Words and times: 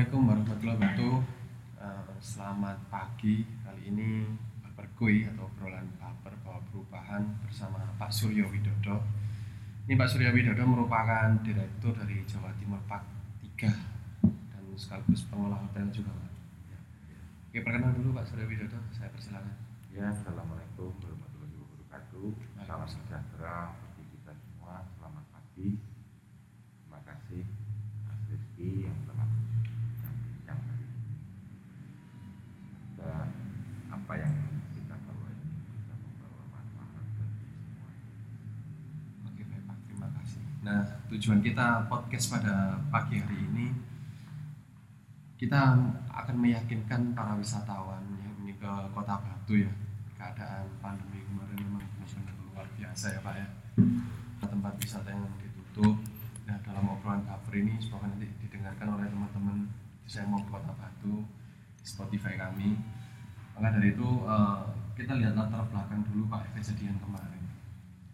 Assalamualaikum 0.00 0.32
warahmatullahi 0.32 0.78
wabarakatuh. 0.80 1.16
Eh, 1.76 2.16
selamat 2.24 2.78
pagi. 2.88 3.44
Kali 3.44 3.82
ini 3.84 4.24
berkui 4.72 5.28
atau 5.28 5.44
obrolan 5.44 5.92
baper 6.00 6.32
bahwa 6.40 6.64
perubahan 6.72 7.28
bersama 7.44 7.84
Pak 8.00 8.08
Suryo 8.08 8.48
Widodo. 8.48 8.96
Ini 9.84 10.00
Pak 10.00 10.08
Suryo 10.08 10.32
Widodo 10.32 10.64
merupakan 10.64 11.36
direktur 11.44 11.92
dari 11.92 12.16
Jawa 12.24 12.48
Timur 12.56 12.80
Park 12.88 13.04
3 13.44 13.76
dan 14.24 14.64
sekaligus 14.72 15.20
pengelola 15.28 15.68
hotel 15.68 15.92
juga, 15.92 16.16
Pak. 16.16 16.32
Ya. 16.72 16.78
Oke, 17.52 17.58
perkenalan 17.60 18.00
dulu 18.00 18.16
Pak 18.16 18.24
Suryo 18.24 18.48
Widodo. 18.48 18.80
Saya 18.96 19.12
persilakan. 19.12 19.52
Ya, 19.92 20.08
assalamualaikum 20.16 20.96
warahmatullahi 20.96 21.60
wabarakatuh. 21.60 22.32
Salam 22.64 22.88
sejahtera 22.88 23.76
bagi 23.76 24.16
kita 24.16 24.32
semua. 24.32 24.80
Selamat 24.96 25.28
pagi. 25.28 25.76
Terima 26.88 27.04
kasih 27.04 27.44
Mas 28.08 28.20
Rizky 28.32 28.88
yang 28.88 28.96
bincang 30.50 30.66
hari 30.66 30.82
ini. 30.82 31.14
Dan 32.98 33.28
apa 34.10 34.26
yang 34.26 34.34
kita 34.74 34.98
bawa 35.06 35.30
ini 35.30 35.54
membawa 35.86 36.42
manfaat 36.50 36.90
bagi 37.14 37.46
semua. 37.46 37.94
Oke, 39.30 39.42
baik 39.46 39.62
Pak. 39.70 39.76
Terima 39.86 40.08
kasih. 40.18 40.42
Nah, 40.66 40.82
tujuan 41.14 41.38
kita 41.38 41.86
podcast 41.86 42.26
pada 42.34 42.82
pagi 42.90 43.22
hari 43.22 43.38
ini 43.38 43.70
kita 45.38 45.78
akan 46.10 46.36
meyakinkan 46.42 47.14
para 47.14 47.38
wisatawan 47.38 48.02
yang 48.18 48.34
ini 48.42 48.58
ke 48.58 48.70
Kota 48.90 49.14
Batu 49.14 49.62
ya. 49.62 49.70
Keadaan 50.18 50.66
pandemi 50.82 51.22
kemarin 51.22 51.70
memang 51.70 51.86
benar-benar 51.94 52.34
luar 52.50 52.66
biasa 52.66 53.14
ya 53.14 53.22
Pak 53.22 53.34
ya. 53.38 53.46
Tempat 54.42 54.74
wisata 54.82 55.06
yang 55.06 55.22
ditutup. 55.38 55.94
Nah, 56.50 56.58
dalam 56.66 56.98
obrolan 56.98 57.22
cover 57.30 57.54
ini 57.54 57.78
semoga 57.78 58.10
nanti 58.10 58.26
didengarkan 58.42 58.90
oleh 58.90 59.06
teman-teman 59.06 59.70
saya 60.02 60.26
mau 60.26 60.42
ke 60.42 60.50
Kota 60.50 60.74
Batu 60.74 61.22
Spotify 61.86 62.34
kami. 62.34 62.74
Maka 63.60 63.76
dari 63.76 63.92
itu 63.92 64.08
eh, 64.24 64.58
kita 64.96 65.12
lihat 65.20 65.36
latar 65.36 65.68
belakang 65.68 66.00
dulu 66.08 66.32
Pak 66.32 66.56
kejadian 66.56 66.96
kemarin 67.00 67.44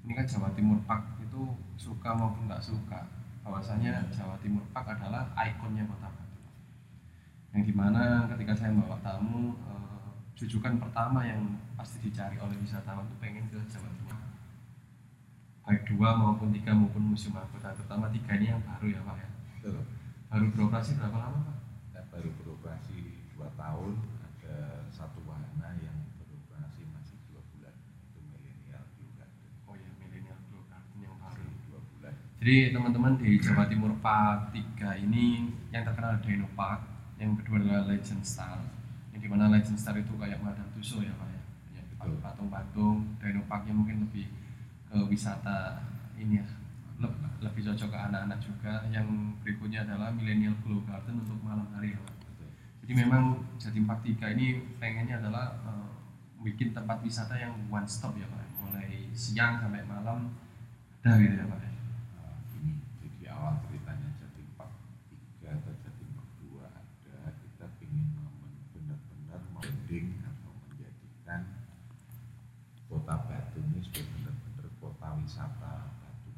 ini 0.06 0.12
kan 0.14 0.26
Jawa 0.26 0.50
Timur 0.54 0.78
Park 0.86 1.18
itu 1.22 1.54
suka 1.78 2.14
maupun 2.14 2.46
nggak 2.50 2.62
suka 2.62 3.06
bahwasanya 3.46 4.06
Jawa 4.10 4.38
Timur 4.42 4.62
Park 4.74 4.94
adalah 4.98 5.30
ikonnya 5.38 5.86
kota 5.86 6.06
Batu 6.10 6.42
yang 7.54 7.62
di 7.66 7.74
mana 7.74 8.26
ketika 8.30 8.54
saya 8.54 8.70
bawa 8.74 8.98
tamu 9.02 9.54
jujukan 10.36 10.78
pertama 10.78 11.26
yang 11.26 11.58
pasti 11.74 11.98
dicari 12.02 12.38
oleh 12.38 12.54
wisatawan 12.62 13.06
itu 13.06 13.16
pengen 13.18 13.46
ke 13.50 13.58
Jawa 13.66 13.90
Timur 13.98 14.18
baik 15.66 15.82
dua 15.90 16.08
maupun 16.14 16.54
tiga 16.54 16.70
maupun 16.70 17.14
museum 17.14 17.34
anggota 17.34 17.74
terutama 17.74 18.06
tiga 18.14 18.38
ini 18.38 18.54
yang 18.54 18.62
baru 18.62 18.86
ya 18.86 19.00
Pak 19.02 19.16
ya 19.18 19.28
Betul. 19.58 19.82
baru 20.30 20.46
beroperasi 20.54 20.94
berapa 20.94 21.18
lama 21.18 21.38
Pak? 21.42 21.56
Kita 21.90 22.00
baru 22.14 22.30
beroperasi 22.38 22.98
dua 23.34 23.50
tahun. 23.58 23.98
Ada 24.22 24.86
satu 24.94 25.26
wahana 25.26 25.74
yang 25.82 26.06
beroperasi 26.22 26.86
masih 26.94 27.18
dua 27.26 27.42
bulan. 27.50 27.74
Itu 28.14 28.22
milenial 28.30 28.86
juga. 28.94 29.26
Oh 29.66 29.74
ya 29.74 29.90
Millennial 29.98 30.38
Blue 30.46 30.62
Garden 30.70 31.02
yang 31.02 31.18
baru 31.18 31.42
Dua 31.66 31.80
bulan. 31.82 32.14
Jadi 32.46 32.70
teman-teman 32.70 33.18
di 33.18 33.42
Jawa 33.42 33.66
Timur 33.66 33.90
Park 33.98 34.54
3 34.54 35.02
ini 35.02 35.50
yang 35.74 35.82
terkenal 35.82 36.14
Dino 36.22 36.46
Park, 36.54 36.78
yang 37.18 37.34
kedua 37.34 37.58
adalah 37.58 37.90
Legend 37.90 38.22
Star. 38.22 38.62
Yang 39.10 39.26
di 39.26 39.28
mana 39.34 39.50
Legend 39.50 39.74
Star 39.74 39.98
itu 39.98 40.14
kayak 40.14 40.38
Madame 40.38 40.70
Tussauds 40.70 41.02
ya 41.02 41.14
Pak 41.18 41.26
ya, 41.26 41.42
Yang 41.74 41.86
Betul. 41.98 42.22
patung-patung. 42.22 43.18
Dino 43.18 43.42
Parknya 43.50 43.74
mungkin 43.74 44.06
lebih 44.06 44.30
ke 44.86 44.94
wisata 45.10 45.82
ini 46.14 46.38
ya, 46.38 46.46
le- 47.02 47.18
lebih 47.42 47.66
cocok 47.66 47.88
ke 47.90 47.98
anak-anak 47.98 48.38
juga. 48.38 48.86
Yang 48.94 49.06
berikutnya 49.42 49.82
adalah 49.82 50.14
Millennial 50.14 50.54
Glow 50.62 50.86
Garden 50.86 51.26
untuk 51.26 51.42
malam 51.42 51.66
hari 51.74 51.98
ya 51.98 52.00
Pak. 52.06 52.14
Jadi 52.86 52.92
memang 52.94 53.42
Jatim 53.58 53.90
Park 53.90 54.06
3 54.06 54.38
ini 54.38 54.62
pengennya 54.78 55.18
adalah 55.18 55.50
eh, 55.66 55.90
bikin 56.46 56.70
tempat 56.70 57.02
wisata 57.02 57.34
yang 57.34 57.58
one 57.66 57.90
stop 57.90 58.14
ya 58.14 58.30
Pak, 58.30 58.46
mulai 58.62 59.10
siang 59.10 59.58
sampai 59.58 59.82
malam 59.82 60.30
ada 61.02 61.18
gitu 61.18 61.34
ya 61.34 61.50
Pak. 61.50 61.58
ya. 61.58 61.70
Nah, 62.14 62.34
ini 62.62 62.72
jadi 63.02 63.34
awal 63.34 63.58
ceritanya 63.62 64.10
Jatim 64.14 64.46
Park 64.54 64.70
3 65.42 65.50
atau 65.50 65.72
Jatim 65.82 66.08
Park 66.14 66.30
2 66.38 66.62
ada 66.62 67.18
kita 67.42 67.66
ingin 67.82 68.06
mem- 68.14 68.62
benar-benar 68.70 69.40
membranding 69.50 70.22
atau 70.22 70.50
menjadikan 70.62 71.40
kota 72.86 73.14
Batu 73.26 73.58
ini 73.60 73.82
sebagai 73.82 74.14
benar-benar 74.14 74.66
kota 74.78 75.06
wisata 75.26 75.90
Batu 75.98 76.30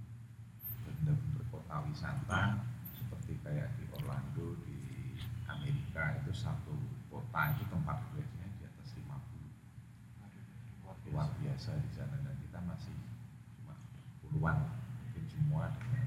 benar-benar 0.88 1.44
kota 1.53 1.76
wisata 1.84 2.41
seperti 2.97 3.37
kayak 3.44 3.69
di 3.76 3.84
Orlando 3.93 4.56
di 4.65 4.81
Amerika 5.44 6.16
itu 6.19 6.32
satu 6.32 6.72
kota 7.06 7.53
itu 7.53 7.65
tempat 7.69 8.00
biasanya 8.12 8.48
di 8.56 8.65
atas 8.65 8.88
50 8.97 9.12
luar 11.09 11.28
biasa 11.37 11.72
di 11.81 11.91
sana 11.93 12.16
dan 12.21 12.37
kita 12.37 12.60
masih 12.65 12.97
cuma 13.56 13.77
puluhan 14.21 14.56
mungkin 15.00 15.25
semua 15.25 15.72
dengan 15.77 16.04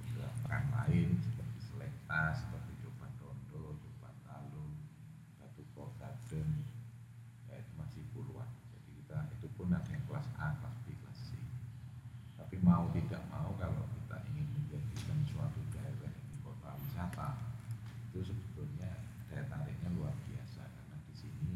beberapa 0.00 0.36
peran 0.44 0.64
lain 0.72 1.08
seperti 1.20 1.58
Selekta, 1.62 2.22
seperti 2.32 2.72
Coban 2.80 3.12
Rondo, 3.20 3.76
Coban 3.76 4.16
Talun, 4.24 4.72
Batu 5.36 5.62
Port 5.72 5.92
Garden 5.96 6.48
ya 7.44 7.60
itu 7.60 7.72
masih 7.76 8.00
puluhan 8.12 8.48
jadi 8.72 8.90
kita 9.00 9.18
itu 9.36 9.46
pun 9.52 9.68
ada 9.68 9.84
yang 9.88 10.04
kelas 10.08 10.28
A, 10.40 10.56
kelas 10.56 10.76
B, 10.80 10.96
kelas 10.96 11.18
C 11.28 11.36
tapi 12.40 12.56
mau 12.64 12.88
tidak 12.96 13.20
mau 13.28 13.52
kalau 13.60 13.84
kita 14.00 14.16
ingin 14.32 14.48
menjadikan 14.48 15.18
suatu 15.28 15.60
daerah 15.76 16.08
ini 16.08 16.40
kota 16.40 16.72
wisata 16.80 17.36
itu 18.08 18.24
sebetulnya 18.24 18.96
daya 19.28 19.44
tariknya 19.46 19.92
luar 19.92 20.16
biasa 20.24 20.64
karena 20.64 20.96
di 21.04 21.14
sini 21.14 21.52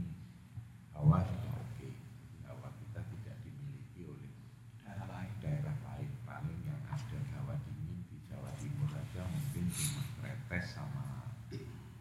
hawa 0.92 1.24
sudah 1.24 1.56
oke 1.56 1.88
Jadi 1.88 2.38
hawa 2.48 2.68
kita 2.80 3.00
tidak 3.04 3.36
dimiliki 3.44 4.00
oleh 4.04 4.32
daerah 4.80 5.08
lain. 5.10 5.32
daerah 5.44 5.76
lain 5.84 6.10
paling 6.24 6.60
yang 6.64 6.80
ada 6.88 7.18
hawa 7.36 7.54
dingin 7.68 8.00
di 8.08 8.16
Jawa 8.24 8.48
Timur 8.56 8.88
saja 8.88 9.22
mungkin 9.28 9.64
cuma 9.68 10.00
Kretes 10.16 10.64
sama 10.72 11.28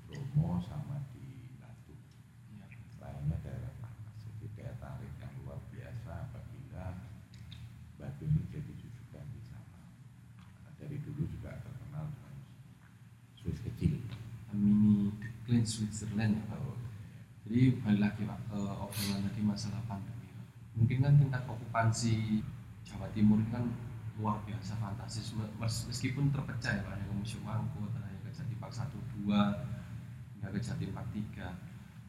Bromo 0.07 0.63
sama 0.63 1.03
di 1.11 1.51
Batu 1.59 1.91
Iya. 2.55 2.65
lainnya 3.03 3.38
daerah 3.44 3.73
panas 3.83 4.15
jadi 4.23 4.47
daya 4.55 4.73
tarik 4.79 5.11
yang 5.19 5.33
luar 5.44 5.59
biasa 5.69 6.11
apabila 6.31 6.85
Batu 8.00 8.23
ini 8.23 8.41
jadi 8.50 8.71
rujukan 8.71 9.25
wisata 9.35 9.79
Karena 10.39 10.71
dari 10.79 10.97
dulu 11.03 11.23
juga 11.27 11.51
terkenal 11.59 12.07
dengan 12.09 12.35
Swiss 13.35 13.59
kecil 13.61 14.00
Switzerland 15.63 16.35
ya 16.35 16.43
Pak. 16.49 16.57
Kalau 16.59 16.73
Jadi 17.45 17.77
balik 17.79 18.01
lagi 18.01 18.21
Pak 18.25 18.39
ke 18.49 18.57
obrolan 18.57 19.21
tadi 19.23 19.41
masalah 19.45 19.79
pandemi 19.85 20.27
Pak. 20.33 20.45
Mungkin 20.75 20.97
kan 20.99 21.13
tingkat 21.16 21.43
okupansi 21.45 22.41
Jawa 22.83 23.07
Timur 23.16 23.39
kan 23.47 23.63
luar 24.15 24.39
biasa 24.44 24.79
fantastis 24.79 25.35
Me- 25.35 25.51
mes- 25.59 25.85
meskipun 25.85 26.31
terpecah 26.31 26.71
ya 26.73 26.81
Pak 26.83 26.95
yang 26.97 27.07
ke 27.11 27.15
Museum 27.15 27.45
Angkut, 27.45 27.91
ada 27.94 28.07
yang 28.09 28.23
ke 28.23 28.31
Jati 28.31 28.55
Park 28.57 28.73
1 28.73 28.89
2 29.23 29.29
hingga 30.35 30.47
ke 30.49 30.59
Jati 30.59 30.85
Park 30.89 31.07
3. 31.13 31.53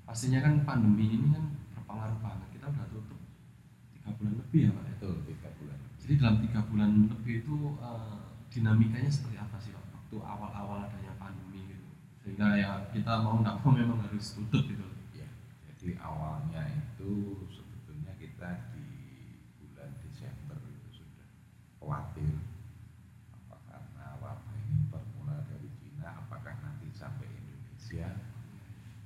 Pastinya 0.06 0.38
kan 0.40 0.62
pandemi 0.62 1.10
ini 1.10 1.34
kan 1.34 1.44
berpengaruh 1.74 2.18
banget. 2.22 2.48
Kita 2.54 2.70
udah 2.70 2.86
tutup 2.88 3.18
tiga 3.92 4.08
bulan 4.14 4.32
lebih 4.38 4.60
ya 4.66 4.70
Pak. 4.72 4.84
ya. 4.86 4.92
itu 4.96 5.10
tiga 5.26 5.48
bulan 5.58 5.78
Jadi 5.98 6.12
dalam 6.16 6.36
tiga 6.38 6.60
bulan 6.62 6.90
lebih 7.10 7.34
itu 7.42 7.54
eh, 7.76 8.18
dinamikanya 8.48 9.10
seperti 9.10 9.36
apa 9.36 9.56
sih 9.58 9.74
Pak? 9.74 9.84
Waktu 9.98 10.16
awal-awal 10.22 10.86
adanya. 10.86 11.12
Sehingga 12.26 12.58
ya 12.58 12.82
kita 12.90 13.22
mau 13.22 13.38
nggak 13.38 13.62
mau 13.62 13.70
memang 13.70 14.02
harus 14.02 14.34
tutup 14.34 14.66
gitu. 14.66 14.82
Ya, 15.14 15.30
jadi 15.78 15.94
awalnya 16.02 16.66
itu 16.74 17.38
sebetulnya 17.46 18.18
kita 18.18 18.74
di 18.74 18.82
bulan 19.62 19.94
Desember 20.02 20.58
itu 20.58 21.06
sudah 21.06 21.30
khawatir 21.78 22.34
apa 23.30 23.56
karena 23.70 24.18
wabah 24.18 24.58
ini 24.58 24.90
bermula 24.90 25.38
dari 25.46 25.70
Cina, 25.78 26.26
apakah 26.26 26.58
nanti 26.66 26.90
sampai 26.90 27.30
Indonesia? 27.30 28.10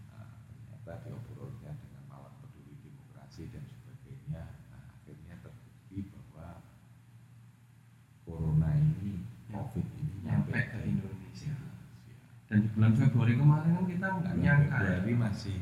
Nah, 0.09 0.25
ternyata 0.49 1.05
diobrolkan 1.05 1.77
dengan 1.77 2.03
malam 2.09 2.33
peduli 2.41 2.73
demokrasi 2.81 3.53
dan 3.53 3.69
sebagainya. 3.69 4.49
Nah, 4.73 4.97
akhirnya 4.97 5.37
terbukti 5.45 6.09
bahwa 6.09 6.65
corona 8.25 8.73
ini, 8.81 9.29
Ya, 9.51 9.59
COVID 9.61 9.87
ini 9.99 10.15
nyampe 10.25 10.57
nyampe 10.57 10.73
ke 10.73 10.79
Indonesia. 10.89 11.53
Indonesia. 11.53 12.31
Dan 12.51 12.67
di 12.67 12.69
bulan 12.75 12.99
Februari 12.99 13.39
kemarin 13.39 13.79
kan 13.79 13.87
kita 13.87 14.07
nggak 14.11 14.35
nyangka. 14.43 14.75
ya. 14.75 14.99
Februari 14.99 15.15
masih 15.15 15.57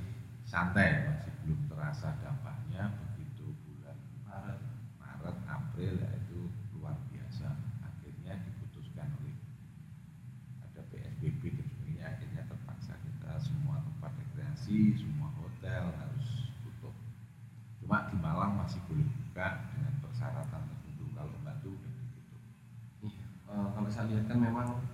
santai, 0.48 1.04
masih 1.04 1.32
belum 1.44 1.60
terasa 1.68 2.16
dampaknya. 2.24 2.96
Begitu 2.96 3.44
bulan 3.68 3.96
Maret. 4.24 4.60
Maret, 4.96 5.36
April 5.52 5.92
ya 6.00 6.10
itu 6.16 6.48
luar 6.72 6.96
biasa. 7.12 7.60
Akhirnya 7.84 8.40
diputuskan 8.40 9.04
oleh 9.20 9.36
ada 10.64 10.80
PSBB 10.88 11.60
dan 11.60 11.66
sebagainya. 11.68 12.04
Akhirnya 12.08 12.42
terpaksa 12.48 12.96
kita 13.04 13.36
semua 13.36 13.84
tempat 13.84 14.16
rekreasi, 14.24 14.96
semua 14.96 15.28
hotel 15.44 15.92
harus 15.92 16.48
tutup. 16.64 16.96
Cuma 17.84 18.08
di 18.08 18.16
Malang 18.16 18.64
masih 18.64 18.80
boleh 18.88 19.04
buka 19.04 19.60
dengan 19.76 19.92
persyaratan 20.00 20.62
tertentu. 20.72 21.04
Kalau 21.12 21.36
Batu 21.44 21.68
udah 21.68 21.92
ditutup. 22.00 22.40
Iya. 23.04 23.24
Eh, 23.52 23.68
kalau 23.76 23.88
saya 23.92 24.08
lihat 24.08 24.24
kan 24.24 24.40
memang 24.40 24.87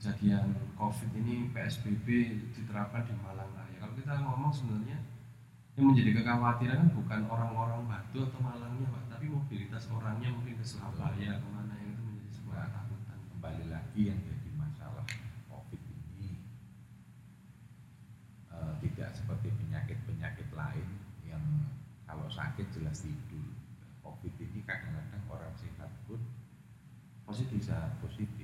kejadian 0.00 0.56
COVID 0.80 1.12
ini 1.12 1.52
PSBB 1.52 2.08
diterapkan 2.56 3.04
di 3.04 3.12
Malang 3.20 3.52
Raya. 3.52 3.76
Kalau 3.84 3.92
kita 3.92 4.16
ngomong 4.24 4.48
sebenarnya 4.48 4.96
yang 5.76 5.92
menjadi 5.92 6.24
kekhawatiran 6.24 6.88
kan 6.88 6.90
bukan 6.96 7.20
orang-orang 7.28 7.84
Batu 7.84 8.24
atau 8.24 8.40
Malangnya 8.40 8.88
Pak, 8.88 9.12
tapi 9.12 9.28
mobilitas 9.28 9.92
orangnya 9.92 10.32
mungkin 10.32 10.56
ke 10.56 10.64
Surabaya 10.64 11.36
ke 11.36 11.48
mana 11.52 11.76
yang 11.76 11.92
itu 11.92 12.00
menjadi 12.00 12.32
sebuah 12.32 12.64
ketakutan. 12.72 13.18
kembali 13.28 13.64
lagi 13.68 14.00
yang 14.08 14.18
jadi 14.24 14.50
masalah 14.56 15.04
COVID 15.52 15.82
ini 15.84 16.32
eh, 18.56 18.72
tidak 18.88 19.12
seperti 19.12 19.52
penyakit-penyakit 19.52 20.48
lain 20.56 20.88
yang 21.28 21.44
kalau 22.08 22.24
sakit 22.32 22.72
jelas 22.72 23.04
tidur. 23.04 23.52
COVID 24.00 24.32
ini 24.48 24.64
kadang-kadang 24.64 25.28
orang 25.28 25.52
sehat 25.60 25.92
pun 26.08 26.24
Positif. 27.28 27.60
bisa 27.60 27.92
positif. 28.00 28.39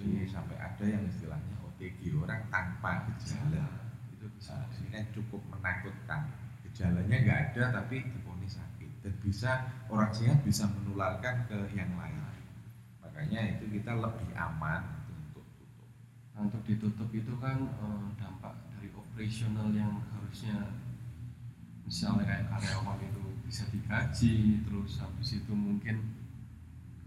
Lucunya 0.00 0.24
sampai 0.24 0.56
ada 0.56 0.84
yang 0.88 1.04
istilahnya 1.04 1.60
OTG 1.60 2.16
orang 2.16 2.40
tanpa 2.48 3.04
gejala. 3.12 3.68
itu 4.16 4.24
bisa. 4.32 4.56
Nah, 4.56 4.72
ini 4.80 4.88
kan 4.88 5.04
cukup 5.12 5.44
menakutkan. 5.52 6.24
Gejalanya 6.64 7.16
nggak 7.20 7.40
ada 7.52 7.62
tapi 7.76 8.08
diponis 8.08 8.56
sakit 8.56 9.04
dan 9.04 9.12
bisa 9.20 9.68
orang 9.92 10.08
sehat 10.08 10.40
bisa 10.40 10.64
menularkan 10.72 11.44
ke 11.44 11.68
yang 11.76 11.92
lain. 12.00 12.16
Makanya 13.04 13.60
itu 13.60 13.68
kita 13.76 13.92
lebih 13.92 14.32
aman 14.32 15.04
untuk 15.04 15.44
tutup. 15.60 15.88
Nah, 16.32 16.48
untuk 16.48 16.64
ditutup 16.64 17.12
itu 17.12 17.36
kan 17.36 17.60
eh, 17.60 18.06
dampak 18.16 18.56
dari 18.72 18.88
operasional 18.96 19.68
yang 19.76 20.00
harusnya 20.16 20.64
misalnya 21.84 22.24
kayak 22.24 22.48
karyawan 22.48 23.04
itu 23.04 23.20
bisa 23.44 23.68
digaji 23.68 24.64
terus 24.64 24.96
habis 24.96 25.44
itu 25.44 25.52
mungkin 25.52 26.00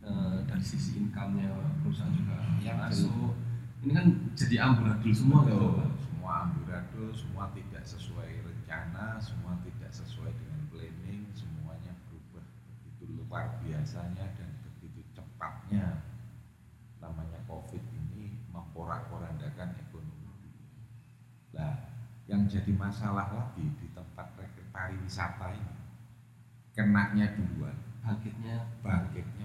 eh, 0.03 0.37
dari 0.45 0.63
sisi 0.63 0.99
income-nya 0.99 1.49
perusahaan 1.81 2.13
juga 2.13 2.35
Yang 2.59 2.77
masuk 2.79 3.33
ini 3.83 3.91
kan 3.91 4.07
jadi 4.31 4.55
amburadul 4.63 5.11
semua 5.11 5.43
gitu 5.43 5.59
Betul. 5.59 5.75
Pak. 5.75 5.91
semua 5.99 6.33
amburadul, 6.47 7.09
semua 7.11 7.45
tidak 7.51 7.83
sesuai 7.83 8.29
rencana, 8.47 9.19
semua 9.19 9.59
tidak 9.59 9.91
sesuai 9.91 10.31
dengan 10.31 10.61
planning, 10.71 11.27
semuanya 11.35 11.91
berubah 12.07 12.47
begitu 12.79 13.03
luar 13.19 13.59
biasanya 13.59 14.23
dan 14.39 14.49
begitu 14.63 15.03
cepatnya. 15.11 15.99
Namanya 17.03 17.43
COVID 17.43 17.83
ini 17.91 18.39
memporak-porandakan 18.55 19.75
ekonomi. 19.75 20.55
Nah, 21.51 21.91
yang 22.31 22.47
jadi 22.47 22.71
masalah 22.71 23.35
lagi 23.35 23.67
di 23.83 23.91
tempat 23.91 24.31
pariwisata 24.71 25.51
ini, 25.59 25.75
kenanya 26.71 27.35
duluan, 27.35 27.75
bangkitnya 27.99 28.63
bangkitnya 28.79 29.43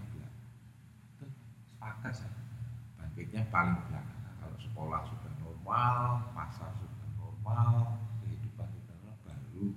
sepakat 1.99 2.15
saya 2.15 2.31
bangkitnya 2.95 3.43
paling 3.51 3.75
belakang. 3.91 4.23
Kalau 4.39 4.55
sekolah 4.55 5.03
sudah 5.11 5.33
normal, 5.43 6.31
pasar 6.31 6.71
sudah 6.79 7.11
normal, 7.19 7.99
kehidupan 8.23 8.71
sudah 8.71 8.97
normal, 9.03 9.19
baru 9.27 9.75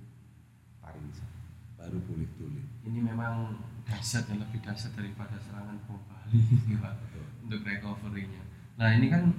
pariwisata, 0.85 1.49
baru 1.81 1.97
boleh 2.05 2.29
tulis. 2.37 2.69
ini 2.85 2.99
memang 3.01 3.57
dahsyat 3.89 4.29
yang 4.29 4.37
lebih 4.37 4.61
dahsyat 4.61 4.93
daripada 4.93 5.33
serangan 5.41 5.81
bom 5.89 5.97
Bali 6.05 6.45
gitu, 6.45 6.77
Pak. 6.85 6.93
untuk 7.41 7.65
recovery-nya. 7.65 8.45
Nah 8.77 8.93
ini 8.93 9.09
kan 9.09 9.33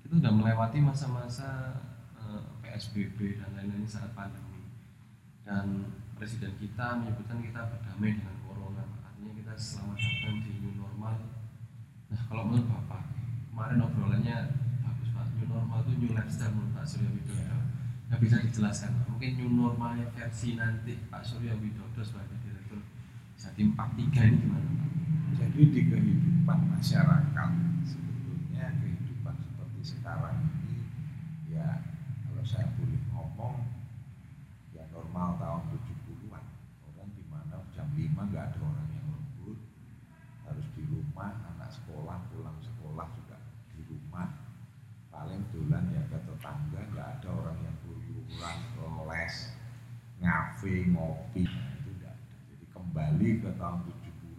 kita 0.00 0.16
sudah 0.16 0.32
melewati 0.32 0.80
masa-masa 0.80 1.76
eh, 2.16 2.44
PSBB 2.64 3.36
dan 3.36 3.52
lain-lain 3.52 3.84
saat 3.84 4.16
pandemi 4.16 4.64
dan 5.44 5.92
presiden 6.16 6.56
kita 6.56 7.04
menyebutkan 7.04 7.44
kita 7.44 7.68
berdamai 7.68 8.16
dengan 8.16 8.36
corona 8.48 8.88
artinya 9.04 9.32
kita 9.36 9.52
selamat 9.60 10.00
datang 10.00 10.40
di 10.40 10.52
new 10.64 10.72
normal 10.80 11.43
kalau 12.30 12.42
menurut 12.46 12.66
bapak 12.70 13.02
kemarin 13.50 13.78
obrolannya 13.82 14.36
bagus 14.82 15.08
pak 15.14 15.26
new 15.38 15.46
normal 15.50 15.82
itu 15.86 15.92
new 15.98 16.12
lifestyle 16.14 16.52
menurut 16.54 16.72
Pak 16.74 16.86
Surya 16.86 17.10
Widodo 17.10 17.58
nggak 18.10 18.20
bisa 18.20 18.36
dijelaskan 18.44 18.90
Pak. 18.94 19.06
mungkin 19.10 19.30
new 19.40 19.50
normalnya 19.50 20.06
versi 20.14 20.54
nanti 20.54 20.98
Pak 21.10 21.22
Surya 21.26 21.54
Widodo 21.58 22.00
sebagai 22.04 22.38
direktur 22.44 22.78
Jatim 23.34 23.74
43 23.74 24.30
ini 24.30 24.36
gimana 24.42 24.68
Pak? 24.70 24.90
Jadi 25.34 25.60
di 25.74 25.82
kehidupan 25.90 26.58
masyarakat 26.78 27.50
sebetulnya 27.82 28.66
kehidupan 28.78 29.34
seperti 29.42 29.80
sekarang 29.82 30.36
ini 30.66 30.86
ya 31.50 31.82
kalau 32.28 32.44
saya 32.46 32.70
boleh 32.78 33.00
ngomong 33.10 33.56
ya 34.76 34.86
normal 34.94 35.34
tahun 35.40 35.62
70-an 35.74 36.44
orang 36.94 37.10
di 37.18 37.24
mana 37.26 37.56
jam 37.74 37.88
5 37.90 38.02
nggak 38.14 38.44
ada 38.54 38.58
orang 38.62 38.88
yang 38.94 39.06
lembur 39.10 39.58
harus 40.46 40.66
di 40.78 40.82
rumah 40.86 41.34
anak 41.54 41.63
sekolah 41.74 42.18
pulang 42.30 42.58
sekolah 42.62 43.06
juga 43.18 43.36
di 43.74 43.82
rumah. 43.90 44.30
Paling 45.10 45.42
dolan 45.50 45.90
ya 45.94 46.02
ke 46.10 46.18
tetangga 46.22 46.80
nggak 46.94 47.08
ada 47.18 47.28
orang 47.30 47.58
yang 47.62 47.76
keluyuran 47.82 48.58
les 49.10 49.36
ngafe 50.22 50.90
ngopi. 50.90 51.44
Nah, 51.46 51.74
itu 51.78 51.90
nggak 51.98 52.14
ada. 52.14 52.34
Jadi 52.54 52.64
kembali 52.70 53.28
ke 53.42 53.50
tahun 53.58 53.80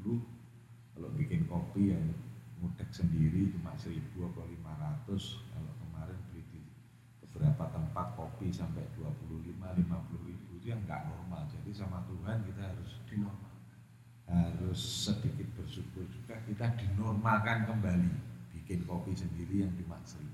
70 0.04 0.96
kalau 0.96 1.10
bikin 1.20 1.42
kopi 1.52 1.92
yang 1.92 2.06
ngudek 2.64 2.90
sendiri 2.92 3.52
cuma 3.52 3.76
1000 3.76 4.00
atau 4.16 4.44
500 4.48 5.52
kalau 5.52 5.74
kemarin 5.84 6.20
beli 6.32 6.44
di 6.56 6.62
beberapa 7.24 7.68
tempat 7.72 8.16
kopi 8.16 8.48
sampai 8.52 8.88
25 8.96 9.44
50 9.52 10.28
ribu 10.28 10.50
itu 10.56 10.66
yang 10.72 10.80
nggak 10.88 11.08
normal. 11.12 11.44
Jadi 11.52 11.72
sama 11.76 12.00
Tuhan 12.08 12.48
kita 12.48 12.62
harus 12.64 12.92
di 13.08 13.16
normal 13.20 13.45
harus 14.26 14.80
sedikit 14.80 15.46
bersyukur 15.54 16.06
juga 16.10 16.36
kita 16.50 16.66
dinormalkan 16.78 17.70
kembali. 17.70 18.12
Bikin 18.58 18.90
kopi 18.90 19.14
sendiri 19.14 19.66
yang 19.66 19.74
cuma 19.78 20.02
1000 20.02 20.26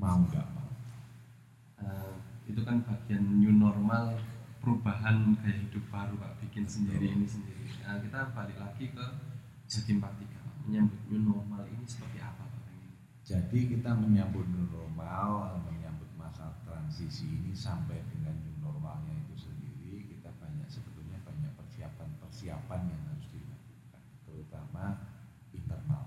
mau 0.00 0.18
nggak 0.26 0.48
mau. 0.56 0.70
Eh, 1.84 2.14
itu 2.48 2.60
kan 2.64 2.80
bagian 2.82 3.22
new 3.38 3.52
normal 3.52 4.16
perubahan 4.62 5.34
gaya 5.42 5.58
hidup 5.58 5.84
baru 5.90 6.14
pak. 6.16 6.32
Bikin 6.46 6.64
sendiri 6.64 7.12
ini 7.12 7.26
sendiri. 7.26 7.66
Nah, 7.82 7.98
kita 7.98 8.30
balik 8.30 8.56
lagi 8.56 8.94
ke 8.94 9.06
Jatim 9.66 9.98
43 9.98 10.38
Pak. 10.38 10.54
menyambut 10.68 11.00
new 11.10 11.18
normal 11.18 11.66
ini 11.66 11.82
seperti 11.82 12.22
apa 12.22 12.46
pak? 12.46 12.62
Jadi 13.26 13.58
kita 13.74 13.90
menyambut 13.98 14.46
new 14.46 14.66
normal, 14.70 15.58
menyambut 15.66 16.06
masa 16.14 16.54
transisi 16.62 17.26
ini 17.26 17.50
sampai 17.50 17.98
dengan 18.06 18.36
new 18.46 18.56
normalnya 18.62 19.16
itu 19.26 19.34
sendiri, 19.48 20.06
kita 20.06 20.30
banyak 20.38 20.68
sebetulnya 20.70 21.01
persiapan-persiapan 21.82 22.80
yang 22.94 23.02
harus 23.10 23.26
dilakukan, 23.34 24.02
terutama 24.22 24.84
internal. 25.50 26.06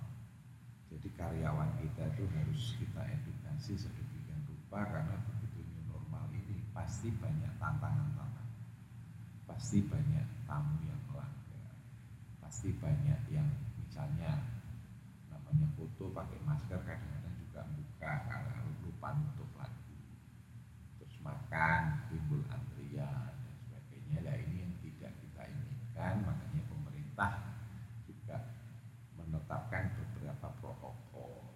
Jadi 0.88 1.12
karyawan 1.19 1.68
kita 1.83 2.04
itu 2.16 2.24
harus 2.31 2.63
kita 2.80 3.04
edukasi 3.04 3.75
sedemikian 3.75 4.39
rupa 4.48 4.88
karena 4.88 5.19
begitu 5.27 5.68
normal 5.92 6.31
ini 6.31 6.63
pasti 6.72 7.12
banyak 7.12 7.51
tantangan-tantangan, 7.60 8.48
pasti 9.51 9.84
banyak 9.84 10.24
tamu 10.48 10.79
yang 10.88 11.01
melanggar, 11.12 11.75
pasti 12.39 12.72
banyak 12.79 13.20
yang 13.27 13.51
misalnya 13.84 14.48
namanya 15.27 15.67
foto 15.75 16.08
pakai 16.15 16.39
masker 16.48 16.79
kadang-kadang 16.88 17.36
juga 17.44 17.62
buka 17.75 18.12
karena 18.32 18.63
lupa 18.79 19.10
nutup 19.20 19.51
lagi. 19.60 20.00
Terus 21.03 21.20
makan 21.20 22.08
timbul 22.08 22.48
antrian 22.48 23.36
dan 23.44 23.55
sebagainya 23.67 24.20
nah 24.24 24.36
ini 24.39 24.55
yang 24.63 24.74
tidak 24.84 25.12
kita 25.20 25.44
inginkan 25.96 26.15
makanya 26.27 26.62
pemerintah 26.67 27.32
juga 28.03 28.38
menetapkan 29.15 29.96
beberapa 29.96 30.48
protokol 30.60 31.56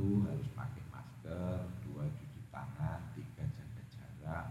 satu 0.00 0.24
harus 0.24 0.48
pakai 0.56 0.80
masker 0.88 1.60
dua 1.84 2.08
cuci 2.08 2.40
tangan 2.48 3.04
tiga 3.12 3.44
jaga 3.52 3.82
jarak. 3.92 4.46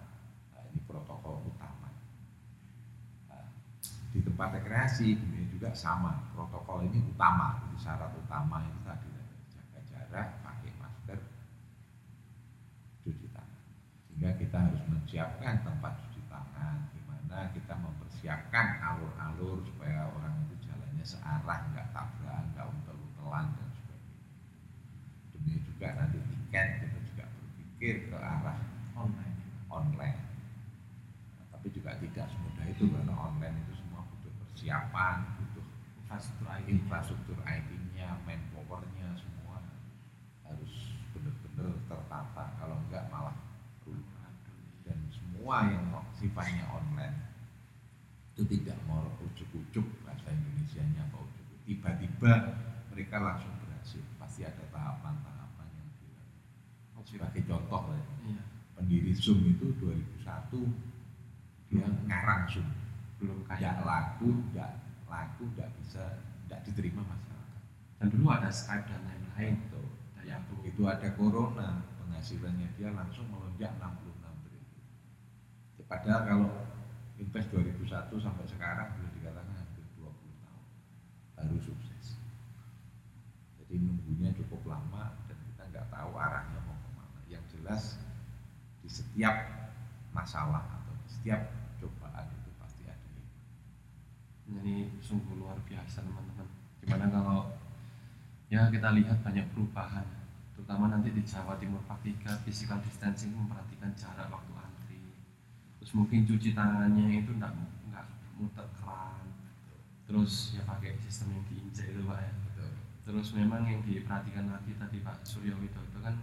Nah, 0.54 0.62
ini 0.70 0.78
protokol 0.86 1.42
utama. 1.50 1.90
Nah, 3.26 3.50
di 4.14 4.22
tempat 4.22 4.62
rekreasi 4.62 5.18
juga 5.50 5.74
sama. 5.74 6.22
Protokol 6.38 6.86
ini 6.86 7.02
utama 7.02 7.58
jadi 7.66 7.78
syarat 7.82 8.14
utama 8.14 8.62
itu 8.62 8.78
tadi 8.86 9.10
jaga 9.50 9.80
jarak 9.90 10.28
pakai 10.46 10.70
masker 10.78 11.18
cuci 13.10 13.26
tangan. 13.34 13.62
Sehingga 14.06 14.30
kita 14.38 14.58
harus 14.70 14.86
menyiapkan 14.86 15.66
tempat 15.66 15.98
cuci 16.06 16.22
tangan 16.30 16.94
gimana 16.94 17.50
kita 17.58 17.74
mempersiapkan 17.74 18.86
alur-alur 18.86 19.66
supaya 19.66 20.14
orang 20.14 20.46
itu 20.46 20.70
jalannya 20.70 21.02
searah 21.02 21.58
nggak 21.74 21.90
tabrakan 21.90 22.46
nggak 22.54 22.70
untel-untelan 22.70 23.50
dan 23.58 23.70
sebagainya 23.74 24.30
demi 25.40 25.56
juga 25.64 25.88
nanti 25.96 26.20
tiket 26.20 26.68
kita 26.84 27.00
juga 27.08 27.26
berpikir 27.32 27.96
ke 28.12 28.18
arah 28.20 28.60
online 29.00 29.40
online. 29.72 30.20
Nah, 31.40 31.46
tapi 31.56 31.68
juga 31.72 31.96
tidak 32.04 32.28
semudah 32.28 32.66
itu 32.68 32.84
karena 32.92 33.16
online 33.16 33.56
itu 33.64 33.74
semua 33.80 34.04
butuh 34.04 34.34
persiapan, 34.44 35.16
butuh 35.40 35.66
infrastruktur 36.70 37.38
IT 37.44 37.66
infrastruktur 37.66 37.74
IT-nya, 37.98 38.08
manpower-nya 38.24 39.08
semua 39.18 39.58
harus 40.46 40.74
benar-benar 41.12 41.74
tertata. 41.90 42.46
Kalau 42.62 42.78
enggak 42.88 43.10
malah 43.10 43.36
dan 44.86 44.98
semua 45.14 45.66
yang 45.70 45.86
sifatnya 46.18 46.66
online 46.70 47.18
itu 48.34 48.46
tidak 48.48 48.78
mau 48.88 49.04
ujuk-ujuk 49.20 49.84
bahasa 50.08 50.32
Indonesia-nya 50.32 51.04
apa 51.12 51.18
ujuk 51.20 51.46
tiba-tiba 51.68 52.34
mereka 52.94 53.20
langsung 53.20 53.52
berhasil 53.60 54.00
pasti 54.16 54.48
ada 54.48 54.64
tahapan-tahapan 54.72 55.68
yang 55.76 55.90
Oke. 56.96 57.18
sebagai 57.18 57.44
contoh 57.46 57.92
ya, 57.92 58.04
Iya. 58.32 58.44
pendiri 58.80 59.12
Zoom 59.12 59.44
itu 59.44 59.76
2001 59.78 60.72
dia 61.70 61.86
ngarang 62.08 62.48
Zoom 62.48 62.68
Belum 63.20 63.44
kaya. 63.44 63.84
laku 63.84 64.32
tidak 64.50 64.72
laku 65.12 65.44
tidak 65.54 65.70
bisa 65.84 66.04
diterima 66.70 67.02
masyarakat 67.02 67.62
Dan 68.00 68.08
dulu 68.14 68.26
ada 68.32 68.50
Skype 68.54 68.86
dan 68.88 69.02
lain-lain. 69.04 69.56
Dari 70.20 70.30
aku. 70.36 70.62
begitu 70.62 70.86
ada 70.86 71.08
corona 71.18 71.82
penghasilannya 72.00 72.76
dia 72.76 72.92
langsung 72.92 73.26
melonjak 73.32 73.72
66 73.80 74.44
triliun 74.44 75.86
padahal 75.90 76.22
kalau 76.28 76.50
invest 77.16 77.48
2001 77.50 78.12
sampai 78.20 78.46
sekarang 78.46 78.88
boleh 79.00 79.12
dikatakan 79.16 79.56
hampir 79.56 79.88
20 79.96 80.12
tahun 80.44 80.64
baru 81.40 81.58
sukses 81.64 82.20
jadi 83.64 83.76
nunggunya 83.80 84.36
cukup 84.36 84.68
lama 84.68 85.16
dan 85.32 85.40
kita 85.48 85.64
nggak 85.72 85.88
tahu 85.88 86.12
arahnya 86.20 86.60
mau 86.68 86.76
ke 86.76 86.90
mana 86.92 87.20
yang 87.32 87.44
jelas 87.48 87.98
di 88.84 88.90
setiap 88.92 89.36
masalah 90.12 90.66
atau 90.82 90.94
di 91.06 91.08
setiap 91.08 91.42
cobaan 91.80 92.26
itu 92.34 92.50
pasti 92.58 92.84
ada 92.90 93.08
hikmah. 93.14 93.46
Jadi 94.50 94.76
sungguh 95.06 95.38
luar 95.38 95.62
biasa 95.70 96.02
teman-teman. 96.02 96.39
Gimana 96.90 97.06
kalau 97.14 97.46
ya 98.50 98.66
kita 98.74 98.98
lihat 98.98 99.22
banyak 99.22 99.46
perubahan, 99.54 100.02
terutama 100.58 100.90
nanti 100.90 101.14
di 101.14 101.22
Jawa 101.22 101.54
Timur 101.62 101.86
3 101.86 102.02
physical 102.42 102.82
distancing 102.82 103.30
memperhatikan 103.38 103.94
jarak 103.94 104.26
waktu 104.34 104.50
antri. 104.58 104.98
Terus 105.78 105.94
mungkin 105.94 106.26
cuci 106.26 106.58
tangannya 106.58 107.22
itu 107.22 107.30
enggak 107.38 107.54
enggak 107.86 108.10
muter 108.42 108.66
keran. 108.74 109.22
Terus 110.10 110.58
ya 110.58 110.66
pakai 110.66 110.98
sistem 110.98 111.38
yang 111.38 111.46
diinjek 111.46 111.94
itu 111.94 112.02
Pak 112.02 112.26
ya. 112.26 112.34
Betul. 112.50 112.72
Terus 113.06 113.28
memang 113.38 113.70
yang 113.70 113.86
diperhatikan 113.86 114.50
lagi 114.50 114.74
tadi 114.74 114.98
Pak 115.06 115.22
Suryo 115.22 115.62
Widodo 115.62 116.02
kan 116.02 116.18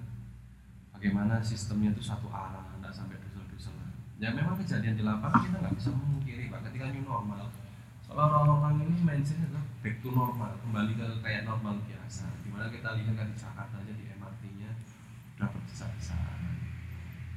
bagaimana 0.99 1.39
sistemnya 1.47 1.95
itu 1.95 2.03
satu 2.03 2.27
arah, 2.27 2.67
tidak 2.75 2.91
sampai 2.91 3.23
dusel-duselan. 3.23 3.95
Ya 4.19 4.35
memang 4.35 4.59
kejadian 4.59 4.99
di 4.99 5.07
lapangan 5.07 5.47
kita 5.47 5.63
nggak 5.63 5.79
bisa 5.79 5.95
memungkiri 5.95 6.51
Pak 6.51 6.67
ketika 6.67 6.91
new 6.91 7.07
normal. 7.07 7.55
Soalnya 8.07 8.39
orang-orang 8.39 8.87
ini 8.87 9.03
mindsetnya 9.03 9.51
adalah 9.51 9.67
back 9.83 9.99
to 9.99 10.15
normal, 10.15 10.55
kembali 10.63 10.93
ke 10.95 11.07
kayak 11.27 11.43
normal 11.43 11.75
biasa. 11.83 12.31
Di 12.39 12.49
mana 12.55 12.71
kita 12.71 12.95
lihat 12.95 13.15
kan 13.19 13.27
di 13.27 13.37
Jakarta 13.37 13.75
aja 13.83 13.93
di 13.93 14.05
MRT-nya 14.15 14.71
udah 15.37 15.49
berdesak-desakan. 15.51 16.55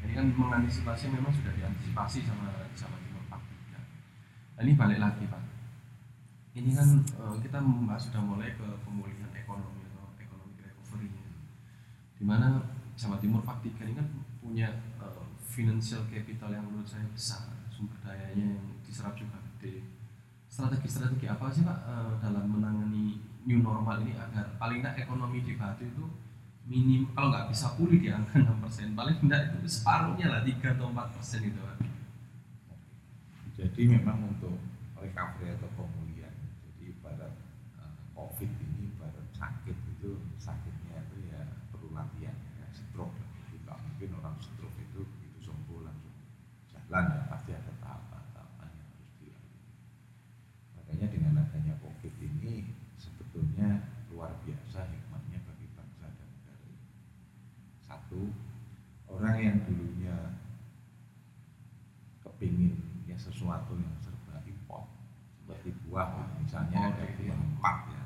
Ini 0.05 0.13
kan 0.13 0.25
mengantisipasi 0.29 1.09
memang 1.09 1.33
sudah 1.33 1.57
diantisipasi 1.57 2.21
sama 2.21 2.69
Jawa 2.77 2.97
Timur 3.01 3.23
Pak. 3.33 3.41
Nah, 3.73 4.61
ini 4.61 4.77
balik 4.77 5.01
lagi 5.01 5.25
Pak. 5.25 5.43
Ini 6.53 6.69
kan 6.77 6.89
eh, 7.01 7.35
kita 7.41 7.57
membahas 7.57 8.05
sudah 8.05 8.21
mulai 8.21 8.53
ke 8.53 8.65
pemulihan 8.85 9.33
ekonomi 9.33 9.89
atau 9.89 10.05
ekonomi 10.21 10.53
recovery-nya. 10.61 11.25
Di 12.13 12.23
mana 12.23 12.61
Jawa 12.93 13.17
Timur 13.17 13.41
Pak 13.41 13.65
Tiga 13.65 13.89
ini 13.89 13.97
kan 13.97 14.07
punya 14.37 14.69
eh, 15.01 15.23
financial 15.41 16.05
capital 16.05 16.53
yang 16.53 16.61
menurut 16.61 16.85
saya 16.85 17.09
besar, 17.09 17.49
sumber 17.73 17.97
dayanya 18.05 18.53
yang 18.53 18.65
diserap 18.85 19.17
juga 19.17 19.41
gede. 19.57 19.98
Strategi-strategi 20.59 21.25
apa 21.31 21.47
sih 21.55 21.63
Pak 21.63 21.79
eh, 21.87 22.11
dalam 22.19 22.51
menangani 22.51 23.15
new 23.47 23.63
normal 23.63 24.03
ini 24.03 24.11
agar 24.19 24.59
paling 24.59 24.83
tidak 24.83 25.07
ekonomi 25.07 25.39
di 25.39 25.55
Batu 25.55 25.87
itu 25.87 26.03
minim 26.67 27.07
kalau 27.15 27.31
nggak 27.31 27.47
bisa 27.47 27.71
pulih 27.79 27.95
di 27.95 28.11
angka 28.11 28.43
6% 28.43 28.91
paling 28.91 29.15
tidak 29.23 29.55
itu 29.55 29.71
separuhnya 29.71 30.27
lah 30.27 30.41
3 30.43 30.75
atau 30.75 30.91
4 30.91 31.15
persen 31.15 31.41
itu 31.47 31.59
Pak. 31.63 31.77
Jadi 33.59 33.81
memang 33.91 34.23
untuk 34.23 34.55
recovery 34.99 35.51
atau 35.55 35.67
pemulihan, 35.75 36.31
jadi 36.63 36.95
ibarat 36.95 37.33
eh, 37.79 37.95
COVID 38.15 38.51
ini 38.55 38.91
ibarat 38.95 39.27
sakit 39.35 39.75
itu 39.99 40.15
sakitnya 40.39 41.03
itu 41.07 41.27
ya 41.27 41.43
perlu 41.67 41.91
latihan, 41.91 42.35
ya 42.59 42.67
stroke. 42.71 43.15
Jadi 43.15 43.63
nggak 43.63 43.79
mungkin 43.83 44.09
orang 44.19 44.35
stroke 44.39 44.79
itu 44.79 45.03
begitu 45.03 45.51
sembuh 45.51 45.83
langsung 45.87 46.15
jalan 46.71 47.03
ya 47.15 47.21
pasti 47.27 47.51
ada 47.51 47.71
tahapan-tahapan 47.83 48.69
yang 48.79 48.87
harus 48.95 49.11
dilalui. 49.19 49.59
Makanya 50.79 51.07
dengan 51.11 51.33
adanya 51.43 51.75
COVID 51.83 52.15
ini 52.23 52.71
sebetulnya 52.95 53.91
luar 54.07 54.39
biasa 54.47 54.87
hikmahnya 54.87 55.39
bagi 55.43 55.67
bangsa 55.75 56.07
dan 56.15 56.27
negara 56.31 56.63
ini. 56.63 56.87
Satu, 57.83 58.21
orang 59.39 59.55
yang 59.55 59.63
dulunya 59.71 60.15
kepingin 62.19 62.75
ya 63.07 63.15
sesuatu 63.15 63.71
yang 63.79 63.95
serba 64.03 64.35
import 64.43 64.83
seperti 65.39 65.71
buah 65.87 66.11
misalnya 66.43 66.91
ada 66.91 66.99
Oh, 66.99 67.07
buah 67.07 67.23
iya. 67.23 67.35
empat 67.39 67.77
ya. 67.87 68.03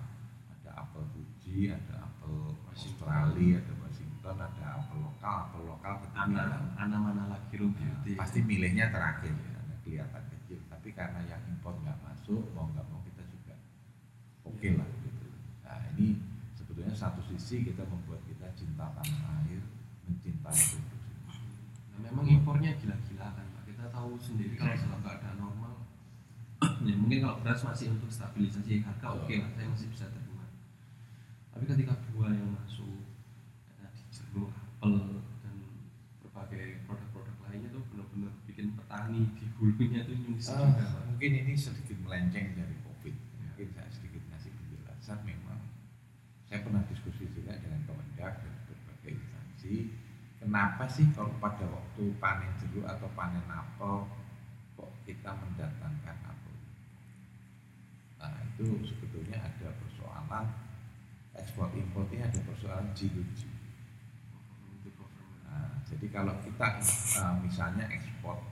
Ada 0.53 0.69
apel 0.85 1.03
Fuji 1.09 1.73
ada 1.73 2.05
apel 2.05 2.53
Australia 2.69 3.57
ada 3.65 3.73
Washington 3.81 4.35
ada 4.37 4.65
apel 4.77 4.97
lokal 5.01 5.33
apel 5.49 5.61
lokal 5.65 5.93
ketinggalan. 6.05 6.63
Anak 6.77 6.99
mana 7.01 7.23
lagi 7.33 7.55
Nah, 7.57 8.13
pasti 8.13 8.45
milihnya 8.45 8.93
terakhir 8.93 9.33
ya 9.33 9.49
karena 9.57 9.75
kelihatan 9.81 10.23
kecil. 10.37 10.61
Tapi 10.69 10.89
karena 10.93 11.17
yang 11.25 11.41
impor 11.49 11.73
nggak 11.81 11.97
masuk 12.05 12.45
mau 12.53 12.69
nggak 12.69 12.85
mau 12.93 13.01
kita 13.09 13.25
juga 13.25 13.57
oke 14.45 14.69
lah 14.77 14.89
gitu. 15.01 15.25
Nah 15.65 15.81
ini 15.97 16.21
sebetulnya 16.53 16.93
satu 16.93 17.25
sisi 17.25 17.65
kita 17.65 17.81
membuat 17.89 18.21
kita 18.29 18.53
cinta 18.53 18.85
tanah 18.93 19.49
air 19.49 19.65
mencintai 20.05 20.53
Nah, 20.53 20.92
memang 22.03 22.25
impornya 22.27 22.71
gila-gilaan 22.75 23.33
Pak. 23.33 23.63
Kita 23.65 23.85
tahu 23.89 24.19
sendiri 24.19 24.53
kalau 24.53 24.75
dalam 24.75 24.99
keadaan 24.99 25.37
normal 25.39 25.73
ya 26.87 26.95
mungkin 26.95 27.19
kalau 27.19 27.37
beras 27.39 27.63
masih 27.63 27.91
untuk 27.91 28.07
stabilisasi 28.07 28.83
harga 28.83 29.07
oke 29.09 29.33
lah 29.33 29.49
saya 29.51 29.67
masih 29.67 29.87
bisa 29.89 30.05
terima. 30.07 30.45
Tapi 31.49 31.63
ketika 31.65 31.93
buah 32.11 32.31
yang 32.31 32.51
masuk 32.53 33.03
ada 33.73 33.87
di 33.91 34.03
jeruk, 34.09 34.49
apel 34.51 34.93
dan 35.43 35.55
berbagai 36.19 36.81
produk-produk 36.83 37.35
lainnya 37.45 37.69
tuh 37.69 37.83
benar-benar 37.91 38.31
bikin 38.45 38.73
petani 38.73 39.21
di 39.35 39.45
hulunya 39.55 40.01
tuh 40.03 40.15
nyungsep 40.15 40.55
Ah, 40.55 40.65
juga 40.71 40.85
Pak. 40.87 41.03
mungkin 41.07 41.31
ini 41.35 41.53
sedikit 41.53 41.97
melenceng 42.01 42.47
dari 42.55 42.75
COVID. 42.83 43.15
Mungkin 43.43 43.67
saya 43.71 43.89
sedikit 43.91 44.23
ngasih 44.27 44.51
penjelasan 44.51 45.19
memang 45.23 45.59
saya 46.47 46.63
pernah 46.63 46.83
diskusi 46.87 47.27
juga 47.29 47.53
dengan 47.57 47.81
Kemendak 47.83 48.33
dan 48.39 48.53
berbagai 48.65 49.11
instansi. 49.19 49.75
Kenapa 50.43 50.83
sih 50.91 51.07
kalau 51.15 51.31
pada 51.39 51.63
waktu 51.71 52.03
panen 52.19 52.51
jeruk 52.59 52.83
atau 52.83 53.07
panen 53.15 53.47
apel 53.47 54.03
kok 54.75 54.91
kita 55.07 55.31
mendatangkan 55.31 56.17
apel? 56.19 56.55
Nah 58.19 58.43
itu 58.51 58.83
sebetulnya 58.83 59.39
ada 59.39 59.71
persoalan 59.79 60.51
ekspor 61.39 61.71
impor 61.79 62.11
ini 62.11 62.27
ada 62.27 62.43
persoalan 62.43 62.91
G2G. 62.91 63.39
Itu 64.83 64.91
government. 64.99 65.47
Nah, 65.47 65.79
jadi 65.87 66.05
kalau 66.11 66.35
kita 66.43 66.67
eh, 67.23 67.35
misalnya 67.39 67.87
ekspor 67.87 68.43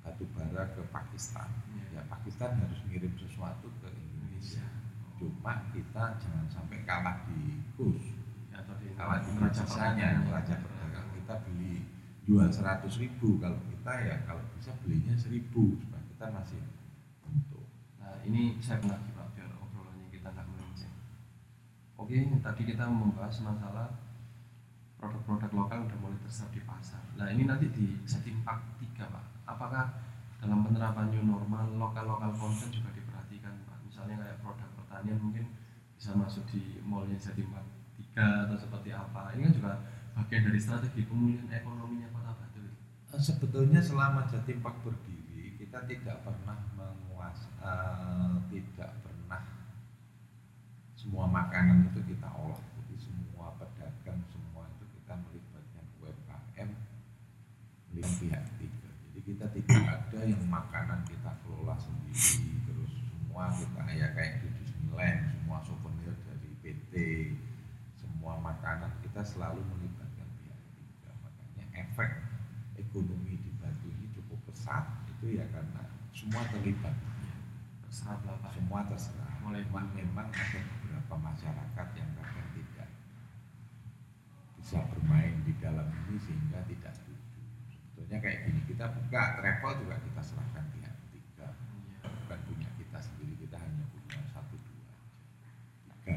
batu 0.00 0.24
bara 0.32 0.64
ke 0.72 0.88
Pakistan, 0.88 1.52
Iya. 1.76 2.00
ya 2.00 2.02
Pakistan 2.08 2.56
harus 2.64 2.80
ngirim 2.88 3.12
sesuatu 3.20 3.68
ke 3.84 3.92
Indonesia. 3.92 4.64
Cuma 5.20 5.68
kita 5.76 6.16
jangan 6.16 6.48
sampai 6.48 6.80
kalah 6.88 7.28
di 7.28 7.60
kurs, 7.76 8.16
Ya, 8.48 8.64
atau 8.64 8.72
di 8.80 8.88
kalah 8.96 9.20
di 9.20 9.36
neraca 9.36 9.62
perdagangan 9.68 10.24
kita 11.26 11.42
beli 11.42 11.82
jual 12.22 12.46
100 12.46 12.86
ribu, 13.02 13.42
kalau 13.42 13.58
kita 13.66 13.92
ya 13.98 14.14
kalau 14.22 14.46
bisa 14.54 14.70
belinya 14.86 15.10
1000 15.10 15.50
supaya 15.50 16.02
kita 16.06 16.26
masih 16.30 16.62
untung. 17.26 17.66
Nah 17.98 18.14
ini 18.22 18.62
saya 18.62 18.78
lagi 18.86 19.10
Pak 19.10 19.34
biar 19.34 19.50
obrolannya 19.58 20.06
kita 20.14 20.30
nggak 20.30 20.46
melenceng. 20.46 20.94
Oke, 21.98 22.30
tadi 22.38 22.62
kita 22.62 22.86
membahas 22.86 23.42
masalah 23.42 23.90
produk-produk 25.02 25.50
lokal 25.50 25.90
udah 25.90 25.98
mulai 25.98 26.18
terserap 26.22 26.54
di 26.54 26.62
pasar. 26.62 27.02
Nah 27.18 27.26
ini 27.34 27.42
nanti 27.42 27.74
di 27.74 27.98
setting 28.06 28.46
part 28.46 28.62
3 28.78 29.10
Pak. 29.10 29.50
Apakah 29.50 29.98
dalam 30.38 30.62
penerapan 30.62 31.10
new 31.10 31.26
normal 31.26 31.74
lokal-lokal 31.74 32.30
konten 32.38 32.70
juga 32.70 32.94
diperhatikan 32.94 33.66
Pak? 33.66 33.82
Misalnya 33.82 34.14
kayak 34.22 34.38
produk 34.46 34.70
pertanian 34.78 35.18
mungkin 35.18 35.50
bisa 35.98 36.14
masuk 36.14 36.46
di 36.54 36.78
mallnya 36.86 37.18
setting 37.18 37.50
part 37.50 37.66
3 38.14 38.46
atau 38.46 38.54
seperti 38.54 38.94
apa. 38.94 39.34
Ini 39.34 39.50
kan 39.50 39.54
juga 39.58 39.72
bagian 40.16 40.48
dari 40.48 40.56
strategi 40.56 41.04
pemulihan 41.04 41.44
ekonominya 41.52 42.08
Kota 42.08 42.32
Batu. 42.32 42.64
Eh, 42.64 43.20
Sebetulnya 43.20 43.84
selama 43.84 44.24
Jatim 44.24 44.64
Park 44.64 44.80
berdiri 44.80 45.60
kita 45.60 45.84
tidak 45.84 46.24
pernah 46.24 46.56
menguas 46.72 47.44
eh, 47.60 48.34
tidak 48.48 48.96
pernah 49.04 49.44
semua 50.96 51.28
makanan 51.28 51.92
itu 51.92 52.00
kita 52.16 52.32
olah 52.32 52.58
jadi 52.80 52.96
semua 52.96 53.52
pedagang 53.60 54.24
semua 54.32 54.64
itu 54.72 54.84
kita 54.96 55.14
melibatkan 55.20 55.84
UMKM 56.00 56.70
milik 57.92 58.10
pihak 58.16 58.42
ketiga 58.56 58.90
jadi 59.12 59.20
kita 59.20 59.46
tidak 59.52 59.84
ada 59.84 60.20
yang 60.24 60.42
makanan 60.48 61.04
kita 61.04 61.30
kelola 61.44 61.76
sendiri 61.76 62.56
terus 62.64 62.92
semua 63.04 63.52
kita 63.52 63.82
ya 63.92 64.08
kayak 64.16 64.40
di 64.42 64.48
Disneyland 64.64 65.20
semua 65.30 65.58
souvenir 65.62 66.16
dari 66.24 66.50
PT 66.64 66.92
semua 68.26 68.42
makanan 68.42 68.90
kita 69.06 69.22
selalu 69.22 69.62
melibatkan 69.62 69.95
efek 71.96 72.12
ekonomi 72.76 73.40
di 73.40 73.48
Batu 73.56 73.88
ini 73.88 74.12
cukup 74.12 74.36
besar 74.44 74.84
itu 75.08 75.40
ya 75.40 75.48
karena 75.48 75.80
semua 76.12 76.44
terlibat 76.52 76.92
Terserap 77.88 78.20
lah 78.28 78.36
Pak. 78.44 78.52
semua 78.52 78.84
terserah 78.84 79.32
Mulai 79.40 79.64
dulu. 79.64 79.80
memang 79.96 80.28
ada 80.28 80.60
beberapa 80.60 81.14
masyarakat 81.16 81.86
yang 81.96 82.10
kadang 82.12 82.48
tidak 82.52 82.88
bisa 84.60 84.84
bermain 84.92 85.40
di 85.48 85.56
dalam 85.56 85.88
ini 86.04 86.20
sehingga 86.20 86.60
tidak 86.68 86.92
setuju. 86.92 87.40
Sebetulnya 87.72 88.18
kayak 88.20 88.38
gini 88.44 88.60
kita 88.68 88.84
buka 88.92 89.22
travel 89.40 89.72
juga 89.80 89.96
kita 89.96 90.20
serahkan 90.20 90.64
pihak 90.76 90.92
ketiga, 91.08 91.48
Iya. 91.48 92.12
bukan 92.12 92.38
punya 92.44 92.68
kita 92.76 92.98
sendiri 93.00 93.40
kita 93.40 93.56
hanya 93.56 93.88
punya 93.88 94.20
satu 94.28 94.52
dua. 94.60 94.92
Tiga, 96.04 96.16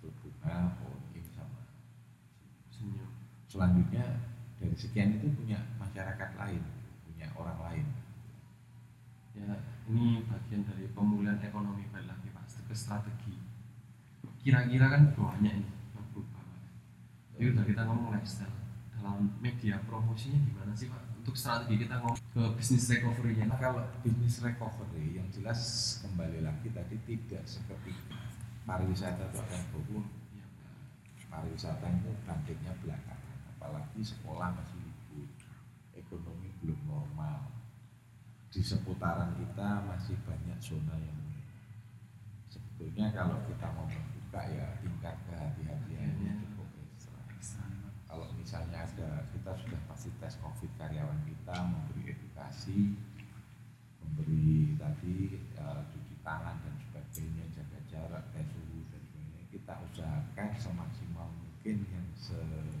untuk 0.00 0.14
bunga, 0.24 0.80
holding 0.80 1.28
sama 1.28 1.60
Senyum. 2.72 3.10
selanjutnya 3.50 4.06
dari 4.60 4.76
sekian 4.76 5.16
itu 5.16 5.26
punya 5.32 5.56
masyarakat 5.80 6.30
lain, 6.36 6.60
punya 7.08 7.26
orang 7.32 7.58
lain. 7.64 7.86
Ya, 9.32 9.56
ini 9.88 10.20
bagian 10.28 10.68
dari 10.68 10.84
pemulihan 10.92 11.40
ekonomi 11.40 11.88
balik 11.88 12.12
lagi 12.12 12.28
Pak 12.28 12.44
ke 12.68 12.74
strategi. 12.76 13.34
Kira-kira 14.44 14.92
kan 14.92 15.02
banyak 15.16 15.64
ini 15.64 15.68
yang 15.96 16.04
berubah 16.12 16.44
Pak. 16.44 16.60
Jadi 17.34 17.44
udah 17.56 17.64
kita 17.64 17.82
ngomong 17.88 18.08
lifestyle 18.12 18.56
dalam 18.92 19.32
media 19.40 19.80
promosinya 19.88 20.36
gimana 20.44 20.76
sih 20.76 20.92
Pak? 20.92 21.24
Untuk 21.24 21.36
strategi 21.36 21.88
kita 21.88 22.04
ngomong 22.04 22.20
ke 22.20 22.42
bisnis 22.60 22.84
recovery-nya. 22.92 23.48
Nah 23.48 23.56
kalau 23.56 23.80
bisnis 24.04 24.44
recovery 24.44 25.16
yang 25.16 25.28
jelas 25.32 25.60
kembali 26.04 26.44
lagi 26.44 26.68
tadi 26.68 26.96
tidak 27.08 27.42
seperti 27.48 27.96
pariwisata 28.68 29.24
akan 29.32 29.62
turun 29.72 30.04
Iya, 30.36 30.46
pariwisata 31.32 31.86
itu 31.90 32.12
bangkitnya 32.22 32.72
belakangan 32.84 33.19
apalagi 33.60 34.00
sekolah 34.00 34.56
masih 34.56 34.80
libur 34.80 35.28
ekonomi 35.92 36.48
belum 36.64 36.80
normal. 36.88 37.44
Di 38.48 38.64
seputaran 38.64 39.36
kita 39.36 39.84
masih 39.84 40.16
banyak 40.24 40.56
zona 40.64 40.96
yang 40.96 41.20
sebetulnya 42.48 43.12
kalau 43.12 43.36
kita 43.44 43.68
mau 43.76 43.84
membuka 43.84 44.48
ya 44.48 44.80
tingkat 44.80 45.12
kehati-hatiannya 45.28 46.40
cukup 46.40 46.72
ekstra. 46.88 47.20
Kalau 48.08 48.32
misalnya 48.32 48.88
ada 48.88 49.28
kita 49.28 49.52
sudah 49.60 49.80
pasti 49.84 50.08
tes 50.16 50.40
covid 50.40 50.72
karyawan 50.80 51.20
kita 51.28 51.56
memberi 51.60 52.16
edukasi 52.16 52.96
memberi 54.00 54.80
tadi 54.80 55.36
eh, 55.36 55.80
cuci 55.92 56.14
tangan 56.24 56.56
dan 56.64 56.74
sebagainya 56.80 57.44
jaga 57.52 57.78
jarak 57.92 58.24
tes 58.32 58.48
suhu 58.48 58.80
dan 58.88 59.04
sebagainya. 59.04 59.44
Kita 59.52 59.72
usahakan 59.84 60.48
semaksimal 60.56 61.28
mungkin 61.28 61.76
yang 61.92 62.08
seefektif 62.16 62.79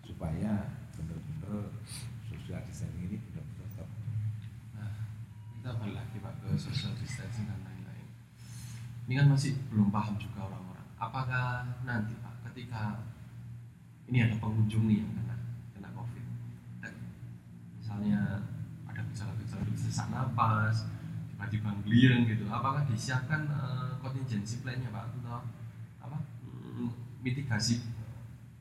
supaya 0.00 0.80
benar-benar 0.96 1.76
social 2.24 2.60
distancing 2.64 3.04
ini 3.04 3.20
benar-benar 3.20 3.68
ter 3.76 3.86
Nah, 4.72 4.92
kita 5.60 5.76
balik 5.76 5.96
lagi 6.00 6.16
Pak 6.24 6.34
ke 6.40 6.48
social 6.56 6.96
distancing 6.96 7.44
dan 7.44 7.60
lain-lain. 7.60 8.08
Ini 9.04 9.12
kan 9.20 9.26
masih 9.28 9.60
belum 9.68 9.92
paham 9.92 10.16
juga 10.16 10.48
orang-orang. 10.48 10.88
Apakah 10.96 11.68
nanti 11.84 12.16
Pak, 12.16 12.48
ketika 12.48 13.04
ini 14.08 14.24
ada 14.24 14.40
pengunjung 14.40 14.88
nih 14.88 15.04
yang 15.04 15.12
kena 15.12 15.36
kena 15.76 15.88
COVID, 15.92 16.26
dan 16.80 16.92
misalnya 17.76 18.20
ada 18.88 19.00
gejala-gejala 19.04 19.68
sesak 19.76 20.08
napas, 20.08 20.88
tiba-tiba 21.28 21.76
ngeliang 21.84 22.24
gitu, 22.24 22.48
apakah 22.48 22.88
disiapkan 22.88 23.44
eh, 23.52 23.92
contingency 24.00 24.64
plan-nya 24.64 24.88
Pak 24.88 25.12
untuk 25.12 25.44
apa? 26.00 26.16
mm, 26.40 26.88
mitigasi 27.20 27.99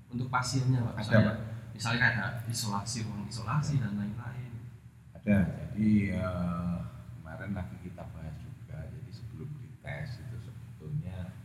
untuk 0.09 0.27
pasiennya 0.27 0.81
Pak? 0.81 0.93
Ada, 0.93 0.99
Misalnya, 0.99 1.31
Pak. 1.31 1.37
misalnya 1.73 2.05
ada 2.09 2.25
isolasi, 2.45 2.97
ruang 3.05 3.25
isolasi 3.25 3.73
dan 3.77 3.93
lain-lain. 3.95 4.51
ada 5.13 5.37
jadi 5.45 5.89
eh, 6.15 6.77
kemarin 7.19 7.51
lagi 7.53 7.75
kita 7.83 8.03
bahas 8.09 8.35
juga 8.39 8.87
jadi 8.87 9.11
sebelum 9.11 9.49
dites 9.59 10.17
itu 10.17 10.37
sebetulnya 10.41 11.35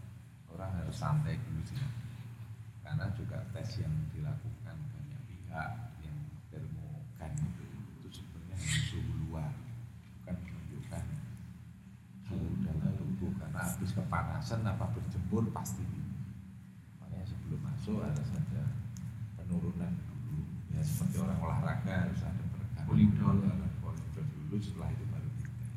orang 0.49 0.71
harus 0.79 0.95
santai 0.95 1.37
dulu 1.43 1.61
sih 1.67 1.77
karena 2.81 3.11
juga 3.13 3.43
tes 3.51 3.83
yang 3.83 3.93
dilakukan 4.11 4.77
banyak 4.95 5.21
pihak 5.27 5.71
yang 6.01 6.19
termogan 6.49 7.33
itu 7.35 7.65
itu 7.99 8.09
sebenarnya 8.15 8.57
suhu 8.63 9.13
luar 9.27 9.51
bukan 10.23 10.37
menunjukkan 10.39 11.05
suhu 12.25 12.47
dalam 12.63 12.95
tubuh 12.95 13.31
karena 13.37 13.61
habis 13.61 13.91
kepanasan 13.91 14.63
apa 14.63 14.87
berjemur 14.95 15.51
pasti 15.51 15.83
sebelum 17.85 18.01
masuk 18.01 18.09
ada 18.09 18.25
saja 18.33 18.63
penurunan 19.37 19.93
dulu. 20.09 20.41
Ya 20.73 20.81
seperti 20.81 21.21
orang 21.21 21.37
olahraga 21.37 22.09
harus 22.09 22.25
ada 22.25 22.41
peregangan 22.49 22.89
Cooling 22.89 23.13
down. 23.21 23.37
dulu, 24.17 24.57
setelah 24.57 24.89
itu 24.89 25.05
baru 25.13 25.29
dites. 25.37 25.69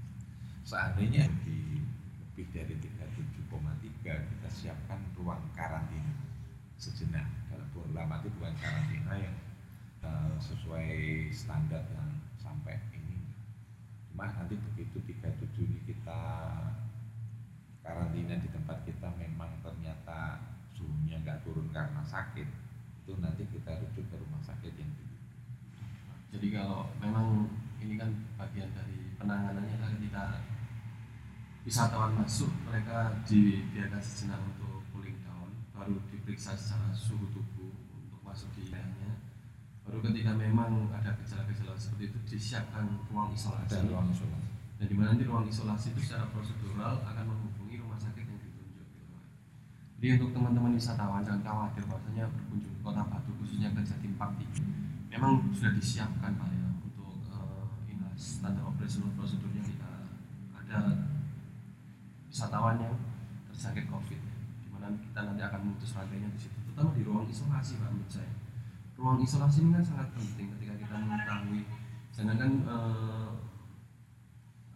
Seandainya 0.64 1.28
di 1.44 1.84
lebih 2.16 2.48
dari 2.56 2.80
37,3 2.80 4.08
kita 4.08 4.48
siapkan 4.48 5.04
ruang 5.20 5.44
karantina 5.52 6.16
sejenak. 6.80 7.28
Dalam 7.52 7.68
dalam 7.76 8.08
arti 8.16 8.32
bukan 8.40 8.56
karantina 8.56 9.14
yang 9.20 9.36
eh, 10.08 10.36
sesuai 10.40 10.88
standar 11.36 11.84
yang 11.92 12.08
sampai 12.40 12.80
ini. 12.96 13.20
Cuma 14.08 14.32
nanti 14.32 14.56
begitu 14.56 15.04
37 15.04 15.60
ini 15.60 15.80
kita 15.84 16.24
karantina 17.84 18.40
di 18.40 18.48
tempat 18.48 18.88
kita 18.88 19.12
memang 19.20 19.60
ternyata 19.60 20.47
suhunya 20.78 21.18
nggak 21.26 21.42
turun 21.42 21.74
karena 21.74 22.06
sakit 22.06 22.46
itu 23.02 23.12
nanti 23.18 23.50
kita 23.50 23.82
rujuk 23.82 24.06
ke 24.06 24.16
rumah 24.22 24.38
sakit 24.46 24.78
yang 24.78 24.92
di 24.94 25.06
Jadi 26.38 26.48
kalau 26.54 26.94
memang 27.02 27.50
ini 27.82 27.98
kan 27.98 28.14
bagian 28.38 28.70
dari 28.78 29.18
penanganannya 29.18 29.76
kan 29.82 29.90
ketika 29.98 30.44
wisatawan 31.68 32.16
masuk 32.16 32.48
mereka 32.64 33.12
dibiarkan 33.28 34.00
sejenak 34.00 34.40
untuk 34.40 34.88
cooling 34.96 35.20
down, 35.20 35.52
baru 35.76 36.00
diperiksa 36.08 36.56
secara 36.56 36.96
suhu 36.96 37.28
tubuh 37.36 37.76
untuk 37.92 38.24
masuk 38.24 38.48
di 38.56 38.72
wilayahnya. 38.72 39.20
Baru 39.84 40.00
ketika 40.00 40.32
memang 40.32 40.92
ada 40.96 41.12
gejala-gejala 41.20 41.76
seperti 41.76 42.12
itu 42.12 42.20
disiapkan 42.24 42.88
ruang 43.12 43.36
isolasi. 43.36 43.72
ada 43.72 43.88
ruang 43.88 44.08
isolasi 44.12 44.52
Dan 44.80 44.86
di 44.88 44.96
mana 44.96 45.16
nanti 45.16 45.28
ruang 45.28 45.48
isolasi 45.48 45.92
itu 45.92 46.02
secara 46.08 46.28
prosedural 46.32 47.04
akan 47.04 47.24
menghubungi 47.36 47.84
rumah 47.84 48.00
sakit 48.00 48.24
yang 48.24 48.40
ditunjuk 48.40 48.88
gitu 48.88 49.04
Pak. 49.12 49.24
Jadi 49.98 50.22
untuk 50.22 50.30
teman-teman 50.38 50.78
wisatawan 50.78 51.26
jangan 51.26 51.42
khawatir 51.42 51.82
bahwasanya 51.90 52.30
berkunjung 52.30 52.74
ke 52.78 52.82
Kota 52.86 53.02
Batu 53.10 53.34
khususnya 53.42 53.74
ke 53.74 53.82
Jatim 53.82 54.14
Park 54.14 54.38
memang 55.18 55.50
sudah 55.50 55.74
disiapkan 55.74 56.38
Pak 56.38 56.50
ya 56.54 56.70
untuk 56.86 57.18
eh, 57.34 57.66
inilah 57.90 58.14
standar 58.14 58.70
operasional 58.70 59.10
prosedurnya 59.18 59.66
kita 59.66 59.90
ada 60.54 61.10
wisatawan 62.30 62.78
yang 62.78 62.94
terjangkit 63.50 63.90
COVID 63.90 64.20
ya. 64.22 64.36
di 64.62 64.70
mana 64.70 64.94
kita 64.94 65.20
nanti 65.26 65.42
akan 65.42 65.60
memutus 65.66 65.98
rantainya 65.98 66.30
di 66.30 66.40
situ 66.46 66.58
terutama 66.70 66.94
di 66.94 67.02
ruang 67.02 67.26
isolasi 67.26 67.82
Pak 67.82 67.90
menurut 67.90 68.14
saya 68.14 68.30
ruang 68.94 69.18
isolasi 69.26 69.66
ini 69.66 69.74
kan 69.74 69.86
sangat 69.90 70.08
penting 70.14 70.54
ketika 70.54 70.74
kita 70.78 70.96
mengetahui 71.02 71.62
jangankan 72.14 72.52
eh, 72.62 73.30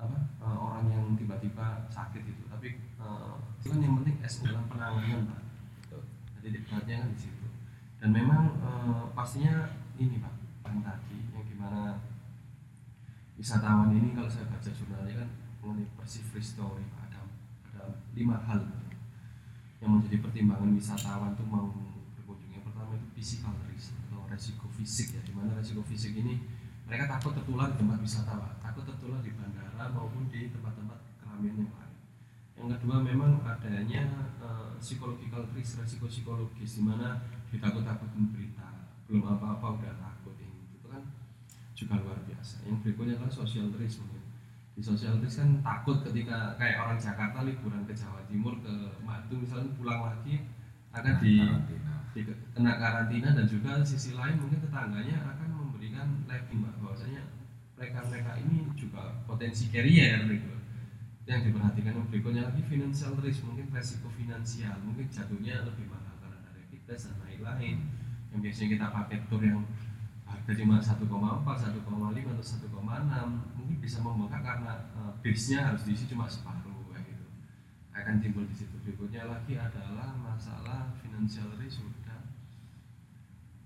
apa 0.02 0.18
eh, 0.42 0.58
orang 0.58 0.90
yang 0.90 1.06
sakit 1.90 2.24
itu 2.24 2.44
tapi 2.48 2.78
eh, 2.78 3.36
itu 3.62 3.68
kan 3.72 3.80
yang 3.82 3.96
penting 4.02 4.16
SO 4.26 4.42
dalam 4.48 4.66
penanganan 4.70 5.30
pak. 5.30 5.42
Betul. 5.82 6.04
jadi 6.38 6.48
debatnya 6.62 6.96
kan 7.06 7.10
di 7.14 7.20
situ. 7.20 7.46
Dan 8.02 8.10
memang 8.14 8.44
eh, 8.62 9.04
pastinya 9.14 9.70
ini 9.98 10.22
pak 10.22 10.34
yang 10.72 10.82
tadi 10.86 11.18
yang 11.36 11.44
gimana 11.44 12.00
wisatawan 13.36 13.92
ini 13.92 14.16
kalau 14.16 14.30
saya 14.32 14.48
baca 14.48 14.70
jurnalnya 14.72 15.26
kan 15.26 15.30
mengenai 15.60 15.90
Persif 16.00 16.32
Story 16.40 16.86
pak 16.96 17.12
ada 17.12 17.20
ada 17.68 17.84
lima 18.16 18.40
hal 18.40 18.62
yang 19.82 19.98
menjadi 19.98 20.22
pertimbangan 20.22 20.72
wisatawan 20.78 21.34
tuh 21.36 21.48
mau 21.50 21.74
berkunjung 22.16 22.54
yang 22.54 22.64
pertama 22.64 22.96
itu 22.96 23.08
physical 23.18 23.52
risk 23.68 23.98
atau 24.08 24.24
resiko 24.30 24.70
fisik 24.72 25.18
ya. 25.18 25.22
Di 25.26 25.34
mana 25.34 25.58
resiko 25.58 25.82
fisik 25.84 26.14
ini 26.16 26.40
mereka 26.92 27.08
takut 27.18 27.32
tertular 27.36 27.72
di 27.72 27.80
tempat 27.80 27.98
wisata 28.04 28.36
takut 28.60 28.84
tertular 28.84 29.20
di 29.24 29.32
bandara 29.32 29.88
maupun 29.92 30.28
di 30.28 30.52
tempat-tempat 30.52 31.11
keramaian 31.42 31.66
yang 31.66 31.74
lain 31.74 31.92
yang 32.62 32.78
kedua 32.78 33.02
memang 33.02 33.42
adanya 33.42 34.06
eh, 34.38 34.70
psychological 34.78 35.50
risk 35.58 35.82
resiko 35.82 36.06
psikologis 36.06 36.78
di 36.78 36.82
mana 36.86 37.18
ditakut-takutin 37.50 38.30
berita. 38.30 38.70
Belum 39.10 39.26
apa-apa 39.26 39.82
udah 39.82 39.94
takut 39.98 40.38
ini 40.38 40.70
itu 40.78 40.86
kan 40.86 41.02
juga 41.74 41.98
luar 42.06 42.22
biasa. 42.22 42.62
Yang 42.70 42.78
berikutnya 42.86 43.18
adalah 43.18 43.34
social 43.34 43.74
risk 43.82 44.06
mungkin 44.06 44.22
di 44.72 44.80
social 44.80 45.18
risk 45.20 45.42
kan 45.42 45.50
takut 45.66 46.06
ketika 46.06 46.54
kayak 46.62 46.86
orang 46.86 47.02
Jakarta 47.02 47.44
liburan 47.44 47.82
ke 47.84 47.98
Jawa 47.98 48.22
Timur 48.30 48.56
ke 48.62 48.74
Madu 49.02 49.42
misalnya 49.42 49.74
pulang 49.76 50.02
lagi 50.06 50.46
akan 50.94 51.14
di 51.18 51.42
karantina. 51.42 51.94
di 52.14 52.22
kena 52.56 52.74
karantina 52.78 53.30
dan 53.36 53.46
juga 53.50 53.82
sisi 53.84 54.16
lain 54.16 54.38
mungkin 54.40 54.64
tetangganya 54.64 55.18
akan 55.34 55.50
memberikan 55.50 56.08
label 56.30 56.56
mbak 56.62 56.76
bahwasanya 56.80 57.24
mereka-mereka 57.76 58.32
ini 58.48 58.70
juga 58.78 59.12
potensi 59.28 59.68
carrier 59.74 60.24
gitu. 60.30 60.40
itu 60.40 60.61
yang 61.30 61.46
diperhatikan 61.46 61.94
yang 62.02 62.08
berikutnya 62.10 62.50
lagi 62.50 62.62
financial 62.66 63.14
risk 63.22 63.46
mungkin 63.46 63.70
resiko 63.70 64.10
finansial 64.18 64.74
mungkin 64.82 65.06
jatuhnya 65.06 65.62
lebih 65.70 65.86
mahal 65.86 66.18
karena 66.18 66.38
ada 66.50 66.62
test 66.90 67.14
dan 67.14 67.18
lain-lain. 67.22 67.78
Yang 68.34 68.40
biasanya 68.42 68.70
kita 68.74 68.86
pakai 68.90 69.18
tour 69.30 69.42
yang 69.44 69.62
harga 70.26 70.52
cuma 70.58 70.82
1,4, 70.82 70.98
1,5 70.98 71.78
atau 71.78 72.46
1,6 72.46 73.58
mungkin 73.60 73.78
bisa 73.78 73.98
membengkak 74.02 74.42
karena 74.42 74.74
eh, 74.98 75.12
base-nya 75.22 75.60
harus 75.70 75.86
diisi 75.86 76.10
cuma 76.10 76.26
separuh 76.26 76.90
kayak 76.90 77.06
gitu. 77.06 77.26
Akan 77.94 78.18
timbul 78.18 78.50
di 78.50 78.56
situ. 78.58 78.74
Berikutnya 78.82 79.30
lagi 79.30 79.54
adalah 79.60 80.18
masalah 80.18 80.90
financial 81.06 81.54
risk 81.62 81.86
sudah. 81.86 82.02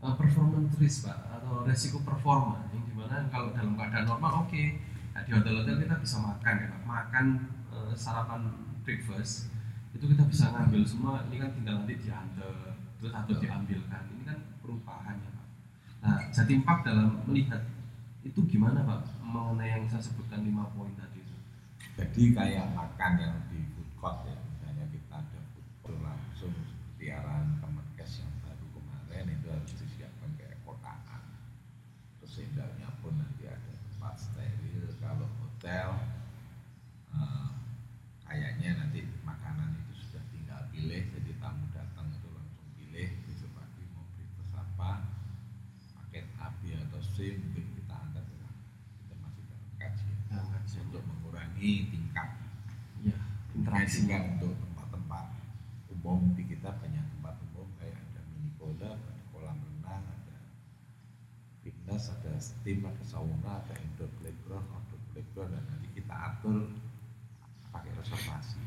Uh, 0.05 0.13
performance 0.19 0.75
risk 0.77 1.07
pak 1.09 1.17
atau 1.33 1.65
resiko 1.65 1.97
performa 2.05 2.61
yang 2.69 2.83
di 2.85 2.93
mana 2.93 3.25
kalau 3.31 3.49
dalam 3.55 3.73
keadaan 3.73 4.05
normal 4.05 4.45
oke. 4.45 4.53
okay. 4.53 4.77
Nah, 5.15 5.21
di 5.23 5.31
hotel-hotel 5.31 5.79
kita 5.79 5.95
bisa 6.03 6.19
makan 6.19 6.53
ya 6.59 6.67
pak. 6.67 6.81
Makan 6.83 7.25
uh, 7.71 7.93
sarapan 7.95 8.51
breakfast 8.83 9.47
itu 9.95 10.03
kita 10.11 10.27
bisa 10.27 10.51
ngambil 10.51 10.83
semua. 10.83 11.23
Ini 11.31 11.35
kan 11.39 11.49
tinggal 11.55 11.75
nanti 11.79 11.95
diantar 11.95 12.75
terus 12.99 13.15
atau 13.15 13.33
diambilkan. 13.39 14.03
Ini 14.11 14.23
kan 14.27 14.37
perubahan 14.59 15.15
ya 15.15 15.31
pak. 15.31 15.47
Nah 16.03 16.17
Jatim 16.35 16.67
Park 16.67 16.83
dalam 16.83 17.23
melihat 17.23 17.63
itu 18.27 18.43
gimana 18.51 18.83
pak? 18.83 19.07
Mengenai 19.23 19.79
yang 19.79 19.87
saya 19.87 20.03
sebutkan 20.03 20.43
lima 20.43 20.67
poin 20.75 20.91
tadi 20.99 21.23
itu. 21.23 21.35
Jadi 21.95 22.35
kayak 22.35 22.75
makan 22.75 23.11
yang 23.15 23.35
di 23.47 23.63
food 23.71 23.89
court 23.95 24.27
ya 24.27 24.35
misalnya 24.35 24.85
kita 24.91 25.15
ada 25.15 25.39
food 25.55 25.67
court 25.79 25.99
langsung 26.03 26.51
seperti 26.51 27.11
arahan 27.11 27.59
Kemenkes 27.63 28.11
yang 28.23 28.33
baru 28.43 28.65
kemarin 28.75 29.25
itu 29.31 29.47
harus 29.47 29.73
disiapkan 29.77 30.31
kayak 30.35 30.57
kotaan 30.65 31.23
terus 32.19 32.31
sendalnya 32.41 32.89
pun 32.99 33.13
nanti 33.19 33.45
ada 33.45 33.71
tempat 33.77 34.15
steril 34.17 34.89
kalau 34.99 35.29
hotel 35.43 35.89
eh, 37.13 37.49
kayaknya 38.25 38.69
nanti 38.81 39.05
makanan 39.21 39.77
itu 39.85 39.93
sudah 40.01 40.23
tinggal 40.33 40.61
pilih 40.73 41.03
jadi 41.13 41.31
tamu 41.39 41.65
datang 41.71 42.09
itu 42.09 42.27
langsung 42.33 42.67
pilih 42.75 43.09
besok 43.29 43.51
pagi 43.53 43.83
mau 43.93 44.03
breakfast 44.17 44.53
apa 44.57 44.91
paket 46.01 46.25
A 46.41 46.49
B 46.59 46.73
atau 46.73 46.99
C 46.99 47.37
mungkin 47.37 47.65
kita 47.77 47.95
antar 47.95 48.23
ke 48.25 48.35
sana. 48.39 48.65
kita 49.03 49.13
masih 49.21 49.43
dalam 49.45 49.69
kajian 49.77 50.17
Dalam 50.27 50.47
kajian. 50.51 50.83
untuk 50.89 51.03
mengurangi 51.65 51.89
tingkat. 51.89 52.29
Ya 53.01 53.17
interaksi 53.55 53.99
kan 54.05 54.37
untuk 54.37 54.53
tempat-tempat 54.53 55.25
umum 55.97 56.19
di 56.37 56.43
kita 56.45 56.69
banyak 56.77 57.05
tempat 57.17 57.35
umum 57.49 57.67
kayak 57.81 57.97
ada 57.97 58.21
mini 58.33 58.51
cola, 58.61 58.93
ada 58.93 59.13
kolam 59.33 59.57
renang, 59.57 60.03
ada 60.05 60.37
fitness, 61.65 62.13
ada 62.13 62.31
steam, 62.37 62.85
ada 62.85 63.01
sauna, 63.01 63.65
ada 63.65 63.73
indoor 63.81 64.09
playground, 64.21 64.67
outdoor 64.69 65.01
playground 65.13 65.49
dan 65.57 65.63
nanti 65.65 65.87
kita 65.97 66.13
atur 66.13 66.69
pakai 67.73 67.91
reservasi. 67.97 68.61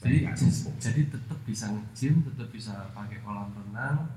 jadi 0.00 0.32
jadi 0.80 1.12
tetap 1.12 1.38
bisa 1.44 1.68
nge-gym 1.68 2.24
tetap 2.24 2.48
bisa 2.48 2.88
pakai 2.96 3.20
kolam 3.20 3.52
renang 3.52 4.08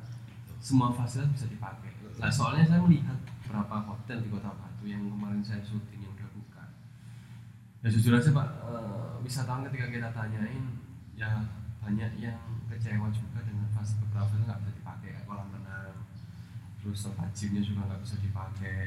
semua 0.63 0.95
fasilitas 0.95 1.35
bisa 1.35 1.47
dipakai. 1.51 1.91
Nah 2.23 2.31
soalnya 2.31 2.63
saya 2.63 2.79
melihat 2.87 3.19
beberapa 3.43 3.83
hotel 3.91 4.23
di 4.23 4.31
kota 4.31 4.47
Batu 4.55 4.87
yang 4.87 5.03
kemarin 5.11 5.43
saya 5.43 5.59
syuting 5.59 6.02
ya 7.83 7.87
jujur 7.91 8.15
aja 8.15 8.31
pak. 8.31 8.47
Eh, 8.63 9.09
wisatawan 9.27 9.67
ketika 9.67 9.91
kita 9.91 10.09
tanyain 10.15 10.65
ya 11.19 11.43
banyak 11.83 12.11
yang 12.15 12.39
kecewa 12.71 13.11
juga 13.11 13.43
dengan 13.43 13.67
fasilitas 13.75 13.99
beberapa 13.99 14.25
fasilitas 14.31 14.47
nggak 14.47 14.59
bisa 14.63 14.71
dipakai 14.79 15.11
kolam 15.27 15.47
renang 15.51 15.95
terus 16.79 16.99
tempat 17.03 17.29
gymnya 17.35 17.61
juga 17.61 17.81
nggak 17.91 18.01
bisa 18.01 18.15
dipakai. 18.23 18.79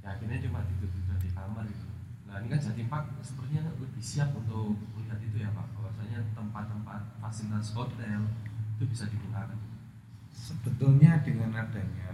Ya 0.00 0.08
akhirnya 0.16 0.38
cuma 0.42 0.64
tidur 0.64 0.88
tidur 0.88 1.16
di 1.20 1.28
kamar 1.30 1.64
gitu. 1.68 1.86
Nah 2.26 2.42
ini 2.42 2.48
kan 2.50 2.60
Jatim 2.60 2.88
Park 2.88 3.06
sepertinya 3.22 3.68
lebih 3.76 4.02
siap 4.02 4.32
untuk 4.32 4.74
melihat 4.96 5.20
itu 5.20 5.36
ya 5.38 5.52
pak. 5.52 5.66
Bahwasanya 5.76 6.18
tempat-tempat 6.32 7.00
fasilitas 7.20 7.76
hotel 7.76 8.20
itu 8.76 8.84
bisa 8.88 9.04
digunakan. 9.08 9.56
Sebetulnya 10.32 11.20
dengan 11.24 11.52
adanya 11.52 12.12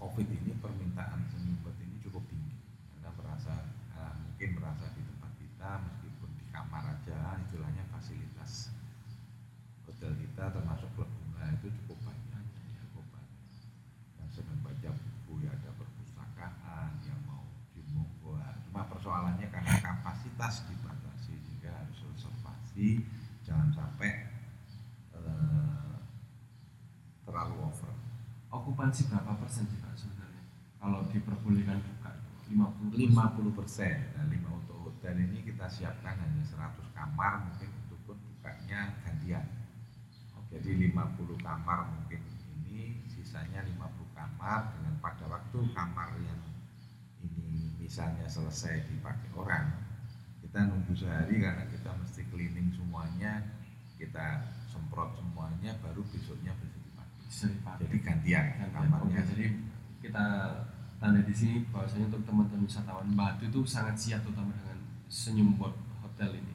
COVID 0.00 0.26
ini 0.26 0.52
permintaan 0.58 1.22
senyumbet 1.30 1.78
ini 1.78 1.96
cukup 2.02 2.26
tinggi 2.26 2.58
karena 2.98 3.14
merasa 3.14 3.54
eh, 3.94 4.14
mungkin 4.42 4.58
merasa 4.58 4.90
di 4.98 5.06
tempat 5.06 5.32
kita 5.38 5.70
meskipun 5.86 6.30
di 6.34 6.44
kamar 6.50 6.82
aja 6.82 7.38
istilahnya 7.46 7.86
fasilitas 7.94 8.74
hotel 9.86 10.18
kita 10.18 10.50
termasuk 10.50 10.90
klub 10.98 11.06
bunga 11.06 11.46
itu 11.54 11.70
cukup 11.78 12.10
banyak 12.10 12.42
cukup 12.90 13.06
banyak. 13.14 13.38
Yang 14.18 14.42
sedang 14.42 14.58
baca 14.66 14.90
buku 14.98 15.46
ya 15.46 15.54
ada 15.54 15.70
perpustakaan 15.78 16.90
yang 17.06 17.22
mau 17.22 17.46
jumbo 17.70 18.34
cuma 18.66 18.82
persoalannya 18.90 19.46
karena 19.46 19.78
kapasitas 19.78 20.66
dibatasi 20.66 21.38
sehingga 21.38 21.78
harus 21.78 22.02
reservasi 22.02 23.06
jangan 23.46 23.70
sampai 23.70 24.26
eh, 25.22 25.94
terlalu 27.22 27.62
over. 27.62 27.94
Okupansi 28.50 29.06
berapa 29.06 29.38
persen 29.38 29.70
sih 29.70 29.78
pak 29.78 29.94
sebenarnya? 29.94 30.42
Kalau 30.82 31.06
diperbolehkan 31.14 31.78
50 32.50 32.90
50 32.96 33.58
persen. 33.58 34.10
Nah, 34.18 34.26
lima 34.26 34.50
untuk 34.56 34.90
hotel 34.90 35.18
ini 35.22 35.46
kita 35.46 35.68
siapkan 35.68 36.18
hanya 36.18 36.42
100 36.42 36.90
kamar 36.96 37.46
mungkin 37.46 37.70
untuk 37.86 37.98
pun 38.08 38.16
bukanya 38.18 38.98
gantian 39.06 39.62
jadi 40.52 40.92
50 40.92 41.40
kamar 41.40 41.88
mungkin 41.88 42.20
ini 42.68 43.00
sisanya 43.08 43.64
50 43.64 44.12
kamar 44.12 44.76
dengan 44.76 44.94
pada 45.00 45.24
waktu 45.32 45.58
kamar 45.72 46.12
yang 46.20 46.40
ini 47.24 47.72
misalnya 47.80 48.28
selesai 48.28 48.84
dipakai 48.92 49.32
orang 49.32 49.72
kita 50.44 50.68
nunggu 50.68 50.92
sehari 50.92 51.40
karena 51.40 51.64
kita 51.72 51.88
mesti 51.96 52.28
cleaning 52.28 52.68
semuanya 52.76 53.48
kita 53.96 54.44
semprot 54.68 55.16
semuanya 55.16 55.72
baru 55.80 56.04
besoknya 56.12 56.52
bisa 56.60 56.76
dipakai. 56.84 57.22
Bisa 57.24 57.46
dipakai. 57.48 57.80
Jadi 57.86 57.96
gantian 58.02 58.46
Kan, 58.58 58.68
kamarnya. 58.74 59.22
Oke, 59.22 59.30
jadi 59.30 59.46
kita 60.02 60.26
tanda 61.02 61.18
di 61.26 61.34
sini 61.34 61.66
bahwasanya 61.74 62.14
untuk 62.14 62.22
teman-teman 62.22 62.62
wisatawan 62.62 63.10
Batu 63.18 63.50
itu 63.50 63.60
sangat 63.66 63.98
siap 63.98 64.22
terutama 64.22 64.54
dengan 64.54 64.78
senyum 65.10 65.58
bot 65.58 65.74
hotel 66.06 66.38
ini. 66.38 66.54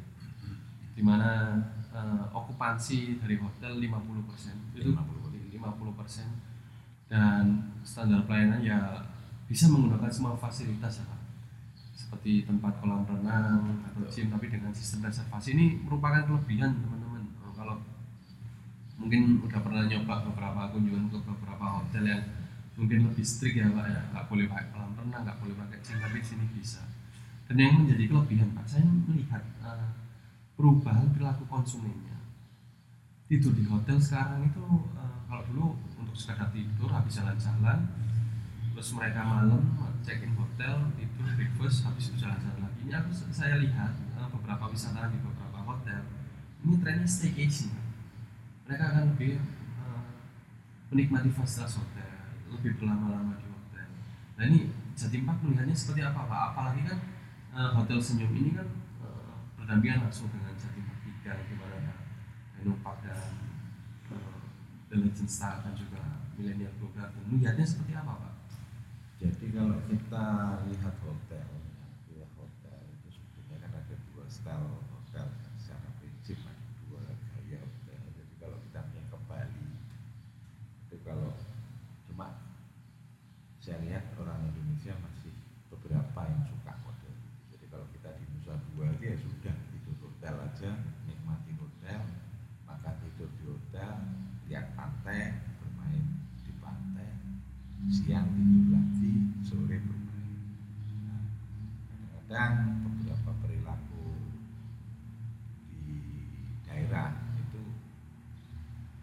Di 0.96 1.04
mana 1.04 1.60
eh, 1.92 2.24
okupansi 2.32 3.20
dari 3.20 3.36
hotel 3.36 3.76
50% 3.84 4.80
itu 4.80 4.96
50%. 4.96 5.28
50% 5.58 7.10
dan 7.10 7.72
standar 7.82 8.24
pelayanan 8.28 8.62
ya 8.62 9.02
bisa 9.48 9.72
menggunakan 9.72 10.12
semua 10.12 10.36
fasilitas 10.36 11.02
ya 11.02 11.06
Pak. 11.08 11.22
Seperti 11.98 12.46
tempat 12.46 12.78
kolam 12.80 13.04
renang 13.08 13.82
atau 13.84 14.06
gym 14.08 14.30
tapi 14.30 14.52
dengan 14.54 14.72
sistem 14.72 15.10
reservasi 15.10 15.58
ini 15.58 15.66
merupakan 15.82 16.24
kelebihan 16.24 16.78
teman-teman. 16.78 17.26
Kalau 17.58 17.82
mungkin 19.02 19.42
udah 19.42 19.60
pernah 19.66 19.84
nyoba 19.90 20.30
beberapa 20.30 20.62
kunjungan 20.72 21.10
ke 21.10 21.18
beberapa 21.26 21.66
hotel 21.82 22.04
yang 22.06 22.24
mungkin 22.78 23.10
lebih 23.10 23.26
strict 23.26 23.58
ya 23.58 23.68
pak 23.74 23.86
ya. 23.90 24.02
Nggak 24.14 24.26
boleh 24.30 24.46
pakai 24.48 24.68
kolam 24.72 24.92
renang 24.94 25.22
nggak 25.26 25.38
boleh 25.42 25.56
pakai 25.58 25.78
gym 25.82 25.98
tapi 25.98 26.18
sini 26.22 26.46
bisa. 26.54 26.86
Dan 27.50 27.56
yang 27.58 27.74
menjadi 27.84 28.04
kelebihan 28.08 28.50
pak 28.54 28.66
saya 28.70 28.86
melihat 28.86 29.44
eh, 29.66 29.90
perubahan 30.54 31.10
perilaku 31.12 31.44
konsumennya. 31.50 32.16
Tidur 33.28 33.52
di 33.58 33.66
hotel 33.68 33.98
sekarang 33.98 34.46
itu 34.46 34.64
eh, 34.94 35.18
kalau 35.26 35.44
dulu 35.50 35.66
untuk 35.98 36.16
sekadar 36.16 36.54
tidur 36.54 36.88
habis 36.94 37.18
jalan-jalan 37.18 37.90
terus 38.78 38.94
mereka 38.94 39.26
malam 39.26 39.74
check 40.06 40.22
in 40.22 40.38
hotel 40.38 40.94
tidur 40.94 41.26
breakfast 41.34 41.82
habis 41.84 42.14
itu 42.14 42.22
jalan-jalan 42.22 42.62
lagi. 42.62 42.80
Ini 42.86 42.94
aku 43.02 43.10
saya 43.34 43.58
lihat 43.58 43.98
eh, 43.98 44.28
beberapa 44.30 44.70
wisatawan 44.70 45.12
di 45.12 45.20
beberapa 45.20 45.60
hotel 45.66 46.06
ini 46.68 46.76
trennya 46.82 47.08
staycation 47.08 47.72
mereka 48.68 48.92
akan 48.92 49.04
lebih 49.16 49.40
eh, 49.40 50.04
menikmati 50.92 51.32
fasilitas 51.32 51.80
hotel 51.80 52.07
lebih 52.52 52.72
berlama-lama 52.80 53.36
di 53.40 53.48
hotel. 53.52 53.88
Nah 54.38 54.44
ini 54.48 54.60
Jatim 54.98 55.30
Park 55.30 55.46
melihatnya 55.46 55.76
seperti 55.78 56.02
apa 56.02 56.26
Pak? 56.26 56.42
Apalagi 56.54 56.82
kan 56.88 57.00
eh, 57.54 57.70
hotel 57.76 58.00
senyum 58.02 58.34
ini 58.34 58.58
kan 58.58 58.68
eh, 59.06 59.34
berdampingan 59.60 60.08
langsung 60.08 60.32
dengan 60.34 60.54
Park 60.58 61.00
3 61.24 61.48
di 61.50 61.56
mana 61.60 61.94
ada 62.58 62.74
dan 63.06 63.20
eh, 64.14 64.40
The 64.90 64.96
Legend 64.98 65.30
Star 65.30 65.62
dan 65.62 65.78
juga 65.78 66.02
Millennial 66.38 66.74
Blue 66.82 66.92
Garden 66.96 67.24
melihatnya 67.30 67.66
seperti 67.66 67.94
apa 67.94 68.14
Pak? 68.16 68.34
Jadi 69.18 69.50
kalau 69.50 69.82
kita 69.90 70.26
lihat 70.70 70.96
hotel, 71.02 71.50
ya 72.14 72.26
hotel 72.38 72.80
itu 72.86 73.18
sebetulnya 73.18 73.66
kan 73.66 73.72
ada 73.82 73.96
dua 74.14 74.26
style 74.30 74.86
hotel 74.94 75.26
secara 75.58 75.90
prinsip 75.98 76.38
ada 76.46 76.66
dua 76.86 77.02
gaya 77.34 77.58
hotel. 77.66 78.02
Jadi 78.14 78.34
kalau 78.38 78.58
kita 78.70 78.80
punya 78.86 79.04
ke 79.10 79.18
Bali, 79.26 79.66
itu 80.86 80.96
kalau 81.02 81.34
cuma 82.06 82.28
saya 83.58 83.82
lihat 83.82 84.14
orang 84.22 84.54
Indonesia 84.54 84.94
masih 85.02 85.34
beberapa 85.74 86.22
yang 86.30 86.46
suka 86.46 86.78
hotel. 86.86 87.14
Jadi 87.50 87.66
kalau 87.74 87.90
kita 87.98 88.14
di 88.22 88.24
Nusa 88.38 88.54
Dua 88.70 88.94
ya 89.02 89.18
sudah 89.18 89.56
tidur 89.74 89.98
hotel 90.08 90.36
aja, 90.46 90.72
nikmati 91.10 91.58
hotel, 91.58 92.06
makan 92.70 92.94
tidur 93.02 93.28
di 93.34 93.44
hotel, 93.50 93.92
lihat 94.48 94.72
pantai, 94.78 95.42
bermain 95.60 96.06
di 96.46 96.54
pantai, 96.64 97.12
siang 97.88 98.28
tidur 98.36 98.76
lagi, 98.76 99.16
sore 99.48 99.80
bermain. 99.80 100.36
Nah, 101.08 101.24
kadang-kadang 102.28 102.84
beberapa 102.84 103.32
perilaku 103.40 104.08
di 105.72 105.96
daerah 106.68 107.16
itu 107.40 107.64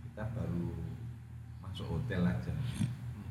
kita 0.05 0.29
baru 0.37 0.69
masuk 1.65 1.97
hotel 1.97 2.29
aja. 2.29 2.53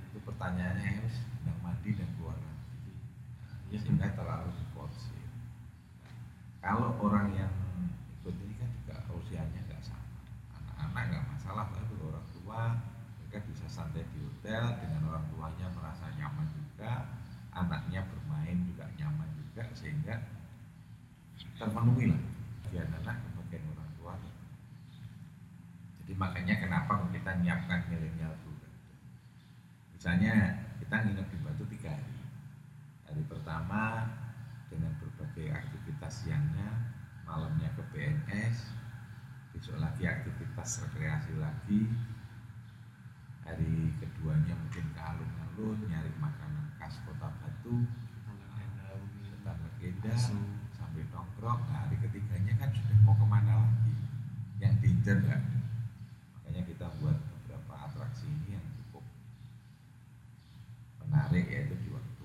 Itu 0.09 0.17
pertanyaannya 0.25 0.89
harus 0.89 1.21
sedang 1.21 1.59
mandi 1.61 1.89
dan 2.01 2.09
keluar 2.17 2.33
lagi. 2.33 2.93
Nah, 3.45 3.69
Ya, 3.69 3.77
sehingga 3.77 4.09
terlalu 4.17 4.49
diforsir. 4.57 5.21
Nah, 5.21 6.17
kalau 6.65 6.97
orang 6.97 7.29
yang 7.37 7.53
ikut 8.25 8.33
ini 8.41 8.57
kan 8.57 8.69
juga 8.81 8.95
usianya 9.21 9.61
nggak 9.69 9.85
sama. 9.85 10.17
Anak-anak 10.57 11.01
nggak 11.13 11.25
masalah, 11.29 11.65
tapi 11.69 11.93
orang 12.01 12.25
tua 12.41 12.61
mereka 13.21 13.37
di 13.49 13.53
tuanya 15.33 15.67
merasa 15.75 16.07
nyaman 16.15 16.47
juga 16.55 17.03
anaknya 17.51 18.07
bermain 18.07 18.63
juga 18.63 18.87
nyaman 18.95 19.27
juga 19.35 19.63
sehingga 19.75 20.15
terpenuhi 21.63 22.11
lah 22.11 22.21
biar 22.67 22.87
anak 22.99 23.23
orang 23.47 23.91
tua. 23.95 24.13
Jadi 26.03 26.13
makanya 26.19 26.59
kenapa 26.59 27.07
kita 27.15 27.39
menyiapkan 27.39 27.87
milenial 27.87 28.35
juga 28.43 28.67
misalnya 29.95 30.59
kita 30.83 30.95
nginep 30.99 31.27
di 31.31 31.37
Batu 31.39 31.63
tiga 31.71 31.95
hari. 31.95 32.19
Hari 33.07 33.23
pertama 33.31 34.11
dengan 34.67 34.91
berbagai 34.99 35.55
aktivitas 35.55 36.27
siangnya 36.27 36.91
malamnya 37.23 37.71
ke 37.79 37.83
BNS 37.95 38.75
besok 39.55 39.79
lagi 39.79 40.03
aktivitas 40.03 40.83
rekreasi 40.83 41.39
lagi. 41.39 41.87
Hari 43.47 43.95
keduanya 44.03 44.59
mungkin 44.59 44.91
ke 44.91 44.99
alun-alun 44.99 45.79
nyari 45.87 46.11
makanan 46.19 46.75
khas 46.75 46.99
kota 47.07 47.31
Batu. 47.39 47.87
Tetap 49.23 49.55
legenda 49.63 50.15
nongkrong 51.43 51.67
nah, 51.67 51.83
hari 51.83 51.99
ketiganya 51.99 52.55
kan 52.55 52.71
sudah 52.71 52.97
mau 53.03 53.19
ke 53.19 53.25
mana 53.27 53.67
lagi? 53.67 53.91
Yang 54.63 54.73
diincar 54.79 55.17
nggak? 55.27 55.41
Makanya 56.39 56.61
kita 56.71 56.87
buat 57.03 57.19
beberapa 57.19 57.73
atraksi 57.83 58.31
ini 58.31 58.55
yang 58.55 58.63
cukup 58.79 59.03
menarik 61.03 61.43
yaitu 61.51 61.75
di 61.83 61.91
waktu 61.91 62.23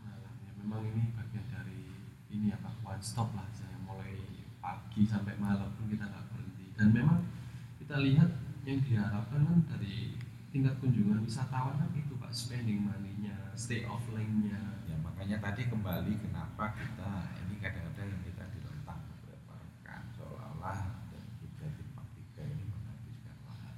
malam. 0.00 0.32
Ya 0.40 0.50
memang 0.56 0.88
ini 0.88 1.12
bagian 1.12 1.44
dari 1.52 1.84
ini 2.32 2.48
apa 2.56 2.72
one 2.80 3.04
stop 3.04 3.28
lah. 3.36 3.44
Saya 3.52 3.76
mulai 3.84 4.24
pagi 4.64 5.04
sampai 5.04 5.36
malam 5.36 5.76
pun 5.76 5.92
kita 5.92 6.08
nggak 6.08 6.24
berhenti. 6.32 6.72
Dan 6.80 6.96
memang 6.96 7.28
kita 7.76 8.00
lihat 8.00 8.40
yang 8.64 8.80
diharapkan 8.80 9.44
kan 9.44 9.58
dari 9.68 10.16
tingkat 10.48 10.80
kunjungan 10.80 11.20
wisatawan 11.20 11.76
kan 11.76 11.92
itu 11.92 12.16
pak. 12.16 12.32
Spending 12.32 12.88
money-nya 12.88 13.52
stay 13.52 13.84
offline-nya. 13.84 14.80
Ya 14.88 14.96
makanya 15.04 15.44
tadi 15.44 15.68
kembali 15.68 16.24
kenapa 16.24 16.72
kita 16.72 17.36
ini 17.44 17.60
kadang-kadang 17.60 18.12
yang 18.12 18.24
kita 18.24 18.44
direntang 18.52 19.00
beberapa 19.08 19.56
rekan 19.56 20.02
seolah-olah 20.12 20.80
dan 21.08 21.24
juga 21.40 21.66
di 21.72 21.84
tiga 21.88 22.44
ini 22.44 22.64
menghabiskan 22.68 23.36
lahan 23.48 23.76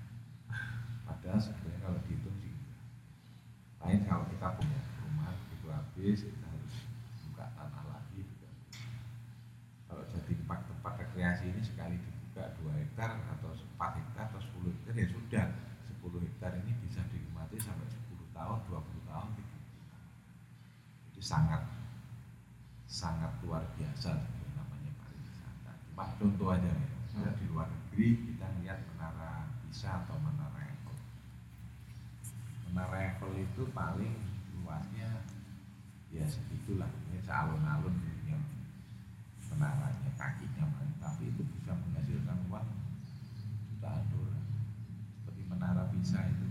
padahal 1.07 1.39
sebenarnya 1.39 1.79
kalau 1.79 1.99
dihitung 2.03 2.37
sih 2.43 2.51
enggak. 2.59 2.83
lain 3.79 4.01
kalau 4.03 4.25
kita 4.27 4.47
punya 4.59 4.81
rumah 4.99 5.31
itu 5.55 5.67
habis 5.71 6.19
kita 6.27 6.47
harus 6.51 6.75
buka 7.31 7.47
tanah 7.55 7.85
lagi 7.87 8.19
juga. 8.27 8.51
kalau 9.87 10.05
jadi 10.11 10.33
tempat 10.43 10.59
tempat 10.67 10.93
rekreasi 11.07 11.45
ini 11.55 11.63
sekali 11.63 11.97
dibuka 12.03 12.45
dua 12.59 12.73
hektar 12.83 13.11
atau 13.39 13.55
4 13.79 13.99
hektar 14.03 14.25
atau 14.35 14.43
10 14.43 14.75
hektar 14.75 14.95
ya 14.99 15.07
sudah 15.07 15.47
10 16.03 16.27
hektar 16.27 16.51
ini 16.67 16.75
bisa 16.83 16.99
dinikmati 17.15 17.63
sampai 17.63 17.87
10 17.87 18.35
tahun 18.35 18.59
20 18.67 19.07
tahun 19.07 19.29
30 19.39 19.47
tahun 19.87 20.09
itu 21.15 21.23
sangat 21.23 21.63
sangat 22.89 23.29
luar 23.45 23.61
biasa 23.77 24.17
sebenarnya 24.17 24.57
namanya 24.57 24.93
pariwisata 24.97 25.73
cuma 25.93 26.09
contoh 26.17 26.49
aja 26.57 26.73
ya 26.73 26.89
kalau 27.13 27.33
di 27.37 27.45
luar 27.53 27.69
negeri 27.69 28.09
kita 28.33 28.49
lihat 28.65 28.81
menara 28.89 29.45
bisa 29.69 30.03
atau 30.03 30.17
menara 30.25 30.57
Eiffel 30.65 30.97
menara 32.79 33.11
Eiffel 33.11 33.35
itu 33.43 33.67
paling 33.75 34.15
luasnya 34.63 35.11
ya 36.15 36.23
segitulah 36.31 36.87
ini 37.11 37.19
sealun-alun 37.27 37.91
yang 38.31 38.39
menaranya 39.51 40.15
kakinya 40.15 40.63
tapi 41.03 41.27
itu 41.27 41.43
bisa 41.59 41.75
menghasilkan 41.75 42.39
uang 42.47 42.69
jutaan 43.75 44.07
dolar. 44.15 44.45
Seperti 45.11 45.43
menara 45.51 45.91
bisa 45.91 46.23
itu 46.31 46.47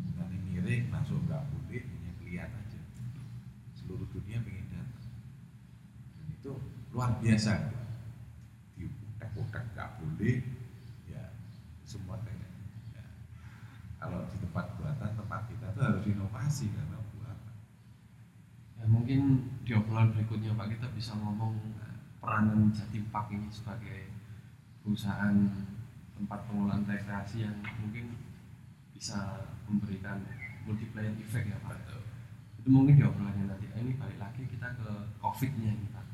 bangunannya 0.00 0.38
miring 0.48 0.88
masuk 0.88 1.20
nggak 1.28 1.44
boleh 1.52 1.84
hanya 1.84 2.12
kelihatan 2.24 2.64
aja. 2.64 2.80
Seluruh 3.76 4.08
dunia 4.16 4.40
pengen 4.40 4.64
datang. 4.72 5.12
Dan 6.16 6.26
itu 6.40 6.52
luar 6.96 7.20
biasa. 7.20 7.52
Gitu. 7.68 7.76
di 8.80 8.84
utak-utak 8.88 9.64
nggak 9.76 9.90
boleh. 10.00 10.40
Ya 11.12 11.28
semua 11.84 12.16
kayak 12.24 12.48
ya. 12.96 13.04
kalau 14.00 14.24
di 14.32 14.40
tempat 14.40 14.64
buatan 14.80 15.12
tempat 15.12 15.40
kita 15.52 15.66
tuh 15.76 16.00
inovasi 16.40 16.72
karena 16.72 16.96
buatan 16.96 17.36
ya 18.80 18.84
mungkin 18.88 19.20
di 19.60 19.76
obrolan 19.76 20.08
berikutnya 20.16 20.56
pak 20.56 20.72
kita 20.72 20.88
bisa 20.96 21.12
ngomong 21.20 21.52
eh, 21.84 22.00
peranan 22.16 22.72
Jatim 22.72 23.04
Park 23.12 23.28
ini 23.28 23.52
sebagai 23.52 24.08
perusahaan 24.80 25.36
tempat 26.16 26.48
pengelolaan 26.48 26.88
rekreasi 26.88 27.44
yang 27.44 27.60
mungkin 27.76 28.16
bisa 28.96 29.44
memberikan 29.68 30.24
multiplier 30.64 31.12
effect 31.20 31.48
ya 31.48 31.56
Pak. 31.64 31.76
Itu 32.60 32.68
mungkin 32.68 33.00
di 33.00 33.04
obrolannya 33.04 33.48
nanti. 33.48 33.72
Ini 33.72 33.96
balik 33.96 34.20
lagi 34.20 34.44
kita 34.44 34.68
ke 34.76 34.88
COVID-nya 35.16 35.72
Pak. 35.96 36.06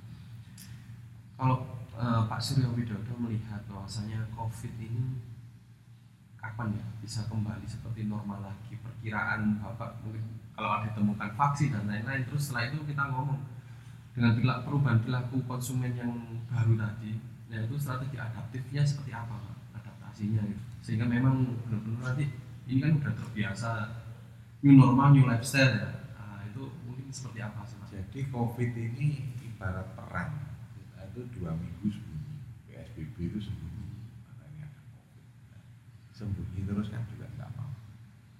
Kalau 1.39 1.59
eh, 1.95 2.23
Pak 2.27 2.39
Suryo 2.43 2.75
Widodo 2.75 3.15
melihat 3.19 3.63
bahwasanya 3.67 4.27
COVID 4.35 4.75
ini 4.79 5.23
kapan 6.47 6.79
ya 6.79 6.87
bisa 7.03 7.27
kembali 7.27 7.67
seperti 7.67 8.07
normal 8.07 8.39
lagi 8.47 8.79
perkiraan 8.79 9.59
Bapak 9.59 9.99
mungkin 10.07 10.23
kalau 10.55 10.71
ada 10.79 10.89
ditemukan 10.89 11.31
vaksin 11.35 11.75
dan 11.75 11.85
lain-lain 11.91 12.23
terus 12.31 12.49
setelah 12.49 12.71
itu 12.71 12.79
kita 12.87 13.03
ngomong 13.11 13.41
dengan 14.15 14.33
perubahan 14.65 14.99
perilaku 15.03 15.43
konsumen 15.45 15.93
yang 15.93 16.15
baru 16.47 16.79
tadi 16.79 17.19
ya 17.51 17.67
itu 17.67 17.75
strategi 17.77 18.17
adaptifnya 18.17 18.83
seperti 18.87 19.13
apa 19.13 19.35
Pak 19.35 19.55
adaptasinya 19.83 20.43
gitu. 20.47 20.63
sehingga 20.81 21.05
memang 21.05 21.59
benar-benar 21.67 22.15
nanti 22.15 22.31
ini 22.67 22.79
kan 22.83 22.93
udah 23.03 23.13
terbiasa 23.13 23.71
new 24.63 24.75
normal 24.79 25.13
new 25.13 25.27
lifestyle 25.27 25.75
ya 25.75 25.91
nah, 26.17 26.41
itu 26.47 26.63
mungkin 26.87 27.11
seperti 27.11 27.39
apa 27.45 27.61
sih 27.67 27.77
Mas? 27.79 27.91
Jadi 27.93 28.21
COVID 28.33 28.71
ini 28.77 29.37
ibarat 29.57 29.89
perang. 29.97 30.37
Itu 31.17 31.25
dua 31.33 31.57
minggu 31.57 31.89
sembunyi. 31.89 32.35
PSBB 32.69 33.17
itu 33.33 33.41
sembunyi. 33.41 34.05
Makanya 34.29 34.69
ada 34.69 34.81
COVID. 34.85 35.25
Nah, 35.49 35.61
sembunyi 36.17 36.65
terus 36.65 36.89
kan 36.89 37.05
juga 37.13 37.29
nggak 37.37 37.51
mau. 37.61 37.69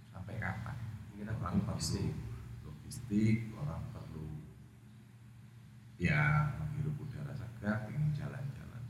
Sampai 0.09 0.41
kapan? 0.41 0.77
Kita 1.13 1.37
orang 1.37 1.61
perlu 1.61 1.77
perlu 1.77 2.09
logistik. 2.65 2.97
logistik, 2.97 3.53
orang 3.61 3.83
perlu 3.93 4.27
ya 6.01 6.55
menghirup 6.57 6.97
udara 6.97 7.35
segar, 7.37 7.87
ingin 7.93 8.15
jalan-jalan. 8.17 8.83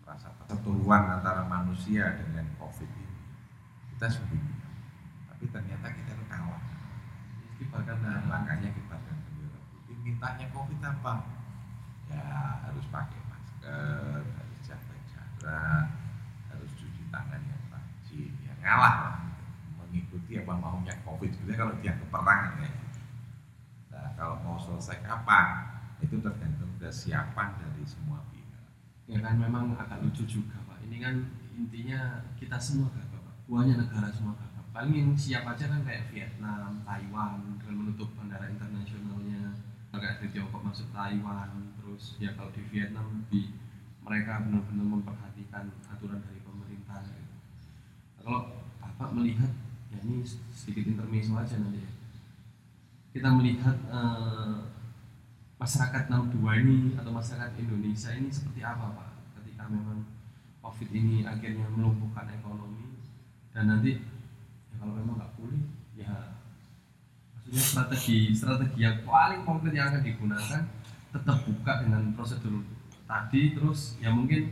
Merasa 0.00 0.32
pertemuan 0.40 1.20
antara 1.20 1.44
manusia 1.44 2.14
dengan 2.16 2.46
COVID 2.56 2.88
ini 2.88 3.18
kita 3.94 4.06
sembunyi. 4.06 4.54
Tapi 5.28 5.44
ternyata 5.52 5.86
kita 5.92 6.14
tuh 6.16 6.28
kalah. 6.30 6.62
Kibarkan 7.60 7.98
Nah, 8.00 8.22
makanya 8.26 8.70
kibarkan 8.70 9.16
bendera 9.28 9.60
putih. 9.74 9.96
Mintanya 10.00 10.46
COVID 10.54 10.80
apa? 10.80 11.14
Ya 12.08 12.24
harus 12.70 12.86
pakai 12.88 13.20
masker, 13.28 14.22
harus 14.24 14.58
jaga 14.62 14.96
jarak, 15.10 15.86
harus 16.54 16.70
cuci 16.74 17.02
tangan 17.10 17.42
yang 17.44 17.44
rajin. 17.44 17.52
Ya 17.52 17.53
ngalah 18.64 18.94
lah. 19.04 19.16
Mengikuti 19.84 20.40
apa 20.40 20.56
maunya 20.56 20.96
COVID. 21.04 21.30
Sebenarnya 21.36 21.60
kalau 21.60 21.74
dia 21.84 21.92
keperangan 22.00 22.52
ya. 22.64 22.70
Nah, 23.92 24.08
kalau 24.16 24.40
mau 24.40 24.56
selesai 24.56 25.04
kapan? 25.04 25.76
Itu 26.00 26.18
tergantung 26.24 26.64
kesiapan 26.84 27.48
dari 27.56 27.84
semua 27.88 28.20
pihak. 28.28 28.64
ya 29.08 29.18
kan 29.24 29.40
memang 29.40 29.72
agak 29.72 30.04
lucu 30.04 30.28
juga 30.28 30.60
Pak 30.68 30.84
ini 30.84 31.00
kan 31.00 31.16
intinya 31.56 32.20
kita 32.36 32.60
semua 32.60 32.92
gagap 32.92 33.24
Pak 33.24 33.48
buahnya 33.48 33.80
negara 33.80 34.12
semua 34.12 34.36
gagap 34.36 34.68
paling 34.76 34.92
yang 34.92 35.10
siap 35.16 35.48
aja 35.48 35.64
kan 35.70 35.80
kayak 35.80 36.12
Vietnam, 36.12 36.84
Taiwan 36.84 37.56
dengan 37.56 37.74
menutup 37.80 38.12
bandara 38.16 38.52
internasionalnya 38.52 39.56
kayak 39.96 40.20
di 40.20 40.28
Tiongkok 40.36 40.60
masuk 40.60 40.92
Taiwan 40.92 41.72
terus 41.80 42.20
ya 42.20 42.36
kalau 42.36 42.52
di 42.52 42.60
Vietnam 42.68 43.24
di 43.32 43.48
mereka 44.04 44.44
benar-benar 44.44 44.86
memperhatikan 45.00 45.72
aturan 45.88 46.20
dari 46.20 46.40
pemerintah 46.44 47.00
kalau 48.24 48.48
Bapak 48.80 49.12
melihat 49.12 49.52
ya 49.92 50.00
ini 50.00 50.24
sedikit 50.50 50.88
intermezzo 50.88 51.36
aja 51.36 51.60
nanti 51.60 51.84
ya. 51.84 51.92
Kita 53.14 53.28
melihat 53.36 53.76
eh, 53.92 54.58
masyarakat 55.60 56.10
62 56.10 56.62
ini 56.64 56.78
atau 56.98 57.12
masyarakat 57.12 57.52
Indonesia 57.60 58.10
ini 58.16 58.32
seperti 58.32 58.64
apa 58.64 58.96
Pak? 58.96 59.10
Ketika 59.38 59.68
memang 59.68 60.02
COVID 60.64 60.90
ini 60.96 61.28
akhirnya 61.28 61.68
melumpuhkan 61.68 62.24
ekonomi 62.32 62.96
dan 63.52 63.68
nanti 63.68 64.00
ya 64.72 64.74
kalau 64.80 64.96
memang 64.96 65.20
nggak 65.20 65.32
pulih 65.36 65.62
ya 65.94 66.10
maksudnya 67.36 67.62
strategi 67.62 68.32
strategi 68.34 68.82
yang 68.82 69.04
paling 69.06 69.44
konkret 69.46 69.76
yang 69.76 69.92
akan 69.92 70.02
digunakan 70.02 70.62
tetap 71.14 71.38
buka 71.46 71.72
dengan 71.86 72.02
prosedur 72.18 72.64
tadi 73.06 73.54
terus 73.54 74.00
ya 74.02 74.10
mungkin 74.10 74.50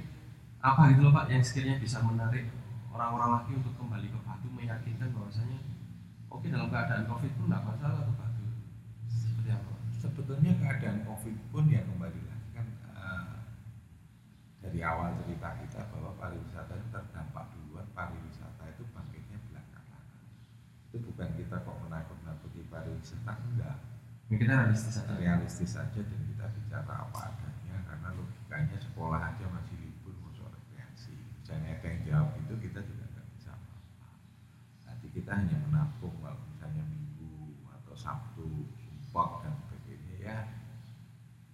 apa 0.63 0.95
gitu 0.95 1.03
loh 1.03 1.11
Pak 1.11 1.27
yang 1.33 1.43
sekiranya 1.43 1.83
bisa 1.83 1.99
menarik 2.05 2.47
orang-orang 2.93 3.31
lagi 3.41 3.53
untuk 3.57 3.75
kembali 3.77 4.07
ke 4.09 4.19
Batu 4.23 4.49
meyakinkan 4.49 5.09
bahwasanya 5.13 5.59
oke 6.29 6.47
dalam 6.47 6.69
keadaan 6.69 7.05
COVID 7.09 7.33
pun 7.37 7.45
nggak 7.49 7.65
masalah 7.65 8.03
ke 8.05 8.15
Batu 8.15 8.45
seperti 9.09 9.51
apa? 9.51 9.73
Sebetulnya 9.97 10.53
keadaan 10.57 10.99
COVID 11.05 11.37
pun 11.51 11.65
ya 11.69 11.81
kembali 11.83 12.21
lagi 12.23 12.49
kan 12.53 12.67
eh, 12.69 13.35
dari 14.61 14.81
awal 14.83 15.17
cerita 15.19 15.49
kita 15.59 15.81
bahwa 15.91 16.13
pariwisata 16.17 16.73
itu 16.77 16.89
terdampak 16.91 17.47
pariwisata 17.93 18.65
itu 18.73 18.85
bangkitnya 18.93 19.37
belakangan 19.49 20.05
itu 20.89 20.97
bukan 21.03 21.29
kita 21.37 21.57
kok 21.61 21.77
menakut-nakuti 21.83 22.61
pariwisata 22.69 23.33
enggak 23.49 23.79
Ya, 24.31 24.41
kita 24.41 24.53
realistis 24.57 24.97
aja. 24.97 25.13
realistis 25.21 25.71
saja 25.77 26.01
dan 26.01 26.21
kita 26.25 26.49
bicara 26.57 27.05
apa 27.05 27.21
adanya 27.29 27.85
karena 27.85 28.17
logikanya 28.17 28.81
sekolah 28.81 29.21
aja 29.29 29.45
masih 29.45 29.77
libur 29.77 30.17
masuk 30.25 30.49
rekreasi 30.49 31.13
misalnya 31.37 31.77
ada 31.77 31.85
yang 31.85 32.01
jawab 32.09 32.33
itu 32.41 32.55
kita 32.65 32.81
juga 32.81 33.05
nggak 33.13 33.27
bisa 33.37 33.53
apa-apa 33.53 34.09
nanti 34.89 35.07
kita 35.33 35.49
hanya 35.49 35.65
menampung 35.65 36.13
kalau 36.21 36.37
misalnya 36.53 36.85
minggu 36.93 37.57
atau 37.73 37.97
sabtu 37.97 38.69
sumpah 38.85 39.41
dan 39.41 39.57
sebagainya 39.65 40.15
ya 40.21 40.39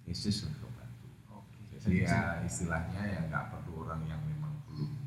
Yesus 0.03 0.51
lah 0.51 0.59
kebantu 0.59 1.07
Oke. 1.31 1.79
jadi 1.79 2.11
ya 2.11 2.43
istilahnya 2.43 3.07
ya 3.07 3.19
nggak 3.31 3.55
perlu 3.55 3.87
orang 3.87 4.03
yang 4.11 4.19
memang 4.27 4.51
belum 4.67 4.99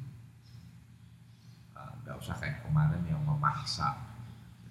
uh, 1.76 2.00
nggak 2.00 2.16
usah 2.16 2.40
kayak 2.40 2.64
kemarin 2.64 3.04
yang 3.12 3.20
memaksa 3.28 3.92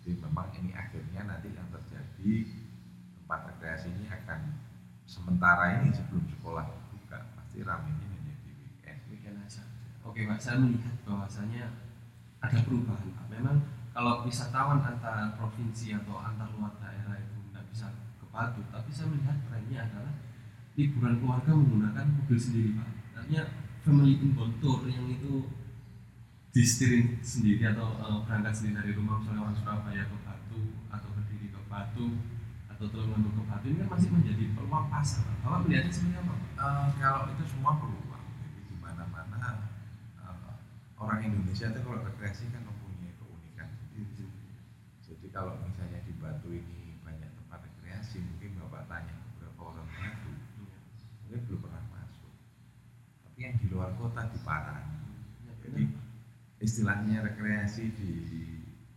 jadi 0.00 0.16
memang 0.16 0.48
ini 0.56 0.72
akhirnya 0.72 1.20
nanti 1.28 1.52
yang 1.52 1.68
terjadi 1.68 2.56
tempat 3.20 3.52
rekreasi 3.52 3.92
ini 4.00 4.08
akan 4.08 4.64
sementara 5.04 5.76
ini 5.76 5.92
sebelum 5.92 6.24
sekolah 6.24 6.64
buka 6.88 7.20
pasti 7.36 7.60
ramenya 7.60 8.08
hanya 8.08 8.32
di 8.48 8.52
weekend 8.64 9.00
weekend 9.12 9.44
aja. 9.44 9.60
Oke 10.08 10.24
Pak, 10.24 10.40
saya 10.40 10.56
melihat 10.56 10.96
bahwasanya 11.04 11.68
ada 12.40 12.56
perubahan 12.64 13.12
Pak. 13.12 13.26
Memang 13.28 13.60
kalau 13.90 14.22
wisatawan 14.22 14.78
antar 14.86 15.34
provinsi 15.34 15.98
atau 15.98 16.22
antar 16.22 16.46
luar 16.54 16.78
daerah 16.78 17.18
itu 17.18 17.36
tidak 17.50 17.64
bisa 17.74 17.86
ke 18.22 18.26
Batu, 18.30 18.62
tapi 18.70 18.90
saya 18.94 19.10
melihat 19.10 19.36
trennya 19.50 19.90
adalah 19.90 20.14
liburan 20.78 21.18
keluarga 21.18 21.50
menggunakan 21.50 22.06
mobil 22.14 22.38
sendiri 22.38 22.78
Pak. 22.78 22.88
Artinya 23.18 23.42
family 23.82 24.14
inbound 24.22 24.54
tour 24.62 24.86
yang 24.86 25.10
itu 25.10 25.50
disetirin 26.54 27.18
sendiri 27.22 27.62
atau 27.74 27.98
eh, 27.98 28.18
berangkat 28.26 28.54
sendiri 28.54 28.74
dari 28.78 28.92
rumah 28.94 29.18
misalnya 29.22 29.42
orang 29.46 29.56
Surabaya 29.58 30.02
ke 30.06 30.16
Batu 30.22 30.60
atau 30.90 31.08
Kediri 31.14 31.46
ke 31.50 31.60
Batu 31.66 32.06
atau 32.70 32.86
Tulungagung 32.90 33.34
ke 33.38 33.42
Batu 33.46 33.64
ini 33.70 33.78
kan 33.82 33.88
masih 33.94 34.10
menjadi 34.10 34.44
peluang 34.54 34.86
pasar. 34.86 35.26
Bapak 35.42 35.66
melihatnya 35.66 35.90
seperti 35.90 36.14
apa? 36.18 36.34
Eh, 36.62 36.86
kalau 37.02 37.22
itu 37.34 37.42
semua 37.46 37.72
peluang 37.78 38.24
jadi 38.38 38.60
di 38.70 38.76
mana 38.78 39.02
mana 39.10 39.50
eh, 40.22 40.54
orang 40.94 41.18
Indonesia 41.26 41.74
itu 41.74 41.80
kalau 41.82 42.06
rekreasi 42.06 42.50
kan 42.54 42.62
jadi 45.30 45.38
kalau 45.46 45.54
misalnya 45.62 46.02
di 46.02 46.12
Batu 46.18 46.50
ini 46.50 46.98
banyak 47.06 47.30
tempat 47.38 47.62
rekreasi 47.62 48.18
mungkin 48.18 48.50
bapak 48.66 48.82
tanya 48.90 49.14
beberapa 49.14 49.62
orang 49.62 49.86
Batu 49.86 50.34
mungkin 50.58 51.38
belum 51.46 51.60
pernah 51.70 51.84
masuk. 51.94 52.34
Tapi 53.22 53.38
yang 53.38 53.54
di 53.62 53.66
luar 53.70 53.94
kota 53.94 54.26
di 54.26 54.42
Parang 54.42 54.90
Ya, 55.46 55.54
jadi 55.62 55.86
istilahnya 56.58 57.22
rekreasi 57.22 57.94
di 57.94 58.10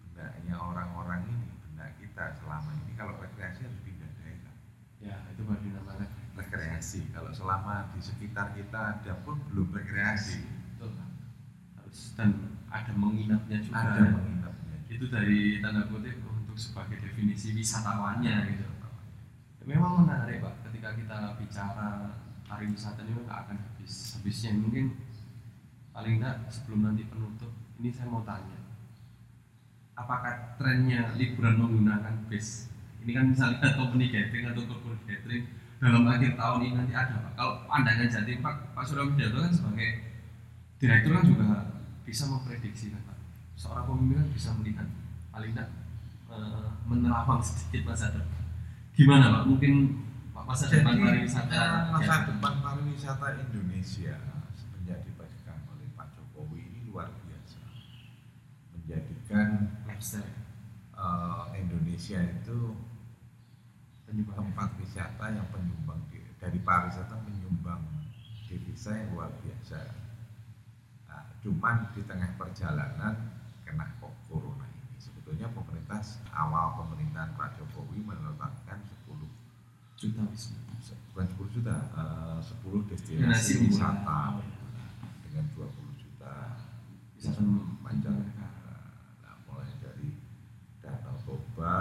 benaknya 0.09 0.57
orang-orang 0.57 1.21
ini 1.29 1.53
benak 1.69 2.01
kita 2.01 2.33
selama 2.41 2.81
ini 2.81 2.97
kalau 2.97 3.13
rekreasi 3.21 3.69
harus 3.69 3.81
pindah 3.85 4.09
daerah. 4.17 4.55
Ya, 5.05 5.21
itu 5.37 5.45
baru 5.45 5.61
dinamakan 5.61 6.09
rekreasi. 6.33 7.13
Kalau 7.13 7.29
selama 7.29 7.93
di 7.93 8.01
sekitar 8.01 8.57
kita 8.57 8.97
ada 8.97 9.13
pun 9.21 9.37
belum 9.53 9.69
rekreasi. 9.69 10.41
Betul. 10.81 10.97
Harus 11.77 12.17
dan 12.17 12.57
ada 12.73 12.89
menginapnya 12.97 13.61
juga. 13.61 13.85
ada 13.85 14.01
menginapnya 14.17 14.42
Itu 14.87 15.07
dari 15.07 15.59
tanda 15.63 15.87
kutip 15.87 16.19
untuk 16.25 16.57
sebagai 16.57 16.99
definisi 17.01 17.55
wisatawannya 17.55 18.35
gitu. 18.53 18.73
Memang 19.63 20.03
menarik 20.03 20.43
Pak. 20.43 20.67
Ketika 20.67 20.91
kita 20.91 21.17
bicara 21.39 22.19
pariwisata 22.43 23.07
ini 23.07 23.23
nggak 23.23 23.39
akan 23.47 23.57
habis 23.57 24.19
habisnya. 24.19 24.51
Mungkin 24.59 24.91
paling 25.95 26.19
enggak 26.19 26.51
sebelum 26.51 26.83
nanti 26.83 27.07
penutup 27.07 27.51
ini 27.79 27.89
saya 27.89 28.11
mau 28.11 28.27
tanya. 28.27 28.59
Apakah 29.95 30.59
trennya 30.59 31.15
liburan 31.15 31.55
menggunakan 31.63 32.27
bis 32.27 32.67
ini 33.03 33.11
kan 33.15 33.31
misalnya 33.31 33.71
company 33.79 34.11
gathering 34.11 34.51
atau 34.51 34.63
corporate 34.67 35.03
gathering 35.07 35.43
dalam 35.79 36.07
akhir 36.07 36.39
tahun 36.39 36.59
ini 36.63 36.75
nanti 36.79 36.93
ada 36.95 37.15
Pak. 37.19 37.31
Kalau 37.35 37.53
pandangan 37.67 38.07
Jatim 38.07 38.39
Pak 38.43 38.55
Pak 38.75 38.83
Surya 38.83 39.03
Widodo 39.07 39.37
kan 39.47 39.53
sebagai 39.53 39.89
direktur 40.79 41.11
kan 41.15 41.23
juga 41.23 41.45
bisa 42.03 42.23
memprediksi 42.27 42.91
kan 42.91 43.12
seorang 43.53 43.85
pemimpin 43.87 44.17
kan 44.19 44.29
bisa 44.33 44.49
melihat 44.59 44.87
paling 45.29 45.51
enggak 45.53 45.69
eh, 46.29 46.69
menerawang 46.89 47.41
sedikit 47.41 47.89
masa 47.93 48.13
depan. 48.13 48.41
Gimana 48.93 49.25
Pak? 49.39 49.43
Mungkin 49.49 49.73
Pak 50.33 50.43
masa 50.45 50.65
depan 50.69 50.93
pariwisata 50.97 51.53
eh, 51.53 51.81
masa 51.93 52.13
depan 52.29 52.53
pariwisata 52.61 53.27
Indonesia 53.39 54.15
semenjak 54.53 54.99
dipegang 55.05 55.61
oleh 55.69 55.87
Pak 55.93 56.07
Jokowi 56.17 56.61
ini 56.61 56.79
luar 56.89 57.09
biasa. 57.25 57.59
Menjadikan 58.75 59.47
lifestyle. 59.85 60.33
eh, 60.93 61.45
Indonesia 61.57 62.19
itu 62.21 62.57
penyumbang. 64.05 64.35
tempat 64.53 64.69
wisata 64.77 65.25
yang 65.33 65.47
penyumbang 65.49 66.01
dari 66.37 66.59
pariwisata 66.59 67.15
menyumbang 67.23 67.81
devisa 68.45 68.93
yang 68.93 69.15
luar 69.15 69.31
biasa. 69.41 69.79
Nah, 71.07 71.23
cuman 71.41 71.89
di 71.95 72.03
tengah 72.03 72.35
perjalanan 72.37 73.15
kena 73.73 73.89
kok 73.97 74.13
corona 74.23 74.65
ini. 74.67 74.93
Sebetulnya 74.95 75.49
pemerintah 75.49 75.97
awal 76.31 76.77
pemerintahan 76.79 77.33
Pak 77.33 77.57
Jokowi 77.57 77.99
menetapkan 77.99 78.77
10 78.85 79.25
juta 79.97 80.21
wisma 80.23 80.61
se- 80.77 80.99
bukan 81.09 81.25
10 81.27 81.49
juta, 81.51 81.75
eh, 81.91 82.37
10 82.39 82.85
destinasi 82.85 83.65
wisata. 83.65 84.37
Wisata 84.37 84.45
dengan 85.23 85.45
20 85.49 85.89
juta 85.97 86.33
wisata 87.17 87.41
mancanegara. 87.81 88.77
Nah, 89.23 89.35
mulai 89.43 89.73
dari 89.79 90.09
Danau 90.79 91.17
Toba, 91.19 91.73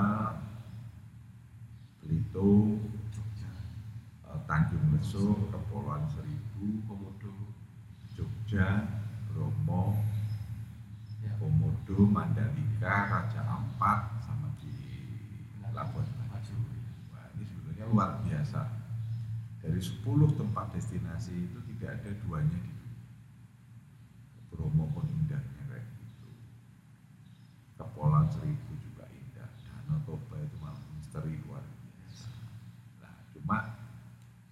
Belitung, 2.00 2.88
Jogja. 3.11 3.50
eh, 4.24 4.40
Tanjung 4.44 4.87
Lesung, 4.92 5.38
Kepulauan 5.48 6.09
Seribu, 6.09 6.81
Komodo. 6.85 7.33
Jogja, 8.12 8.87
Bromo, 9.28 9.96
Komodo, 11.83 12.07
Mandalika, 12.07 13.11
Raja 13.11 13.42
Ampat, 13.42 14.23
sama 14.23 14.55
di 14.62 14.71
Labuan 15.75 16.07
Bajo. 16.31 16.55
Wah, 17.11 17.27
ini 17.35 17.42
sebetulnya 17.42 17.90
luar 17.90 18.23
biasa. 18.23 18.71
Dari 19.59 19.83
10 19.83 20.07
tempat 20.38 20.71
destinasi 20.79 21.35
itu 21.35 21.59
tidak 21.75 21.99
ada 21.99 22.11
duanya 22.23 22.59
di. 22.62 22.71
Bromo 24.53 24.87
pun 24.95 25.09
indahnya 25.11 25.64
kayak 25.66 25.87
gitu. 25.99 26.29
Kepulauan 27.75 28.31
Seribu 28.31 28.79
juga 28.79 29.09
indah. 29.11 29.51
Danau 29.66 29.99
Toba 30.07 30.38
itu 30.38 30.57
malah 30.62 30.79
misteri 30.95 31.35
luar 31.42 31.66
biasa. 31.66 32.31
Nah, 33.03 33.14
cuma 33.35 33.59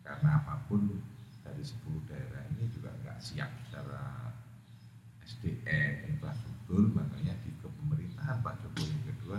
karena 0.02 0.30
apa 0.42 0.66
pun 0.66 0.98
dari 1.46 1.62
10 1.62 2.10
daerah 2.10 2.42
ini 2.56 2.66
juga 2.74 2.90
nggak 3.04 3.22
siap 3.22 3.52
secara 3.68 4.34
SDM, 5.30 6.10
infrastruktur, 6.10 6.90
makanya 6.90 7.38
di 7.46 7.54
kepemerintahan 7.62 8.42
Pak 8.42 8.54
Jokowi 8.66 8.90
yang 8.90 9.04
kedua 9.14 9.38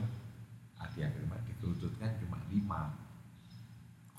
di 0.92 1.00
akhir 1.04 1.24
dikerucutkan 1.48 2.12
cuma 2.24 2.40
lima 2.48 2.96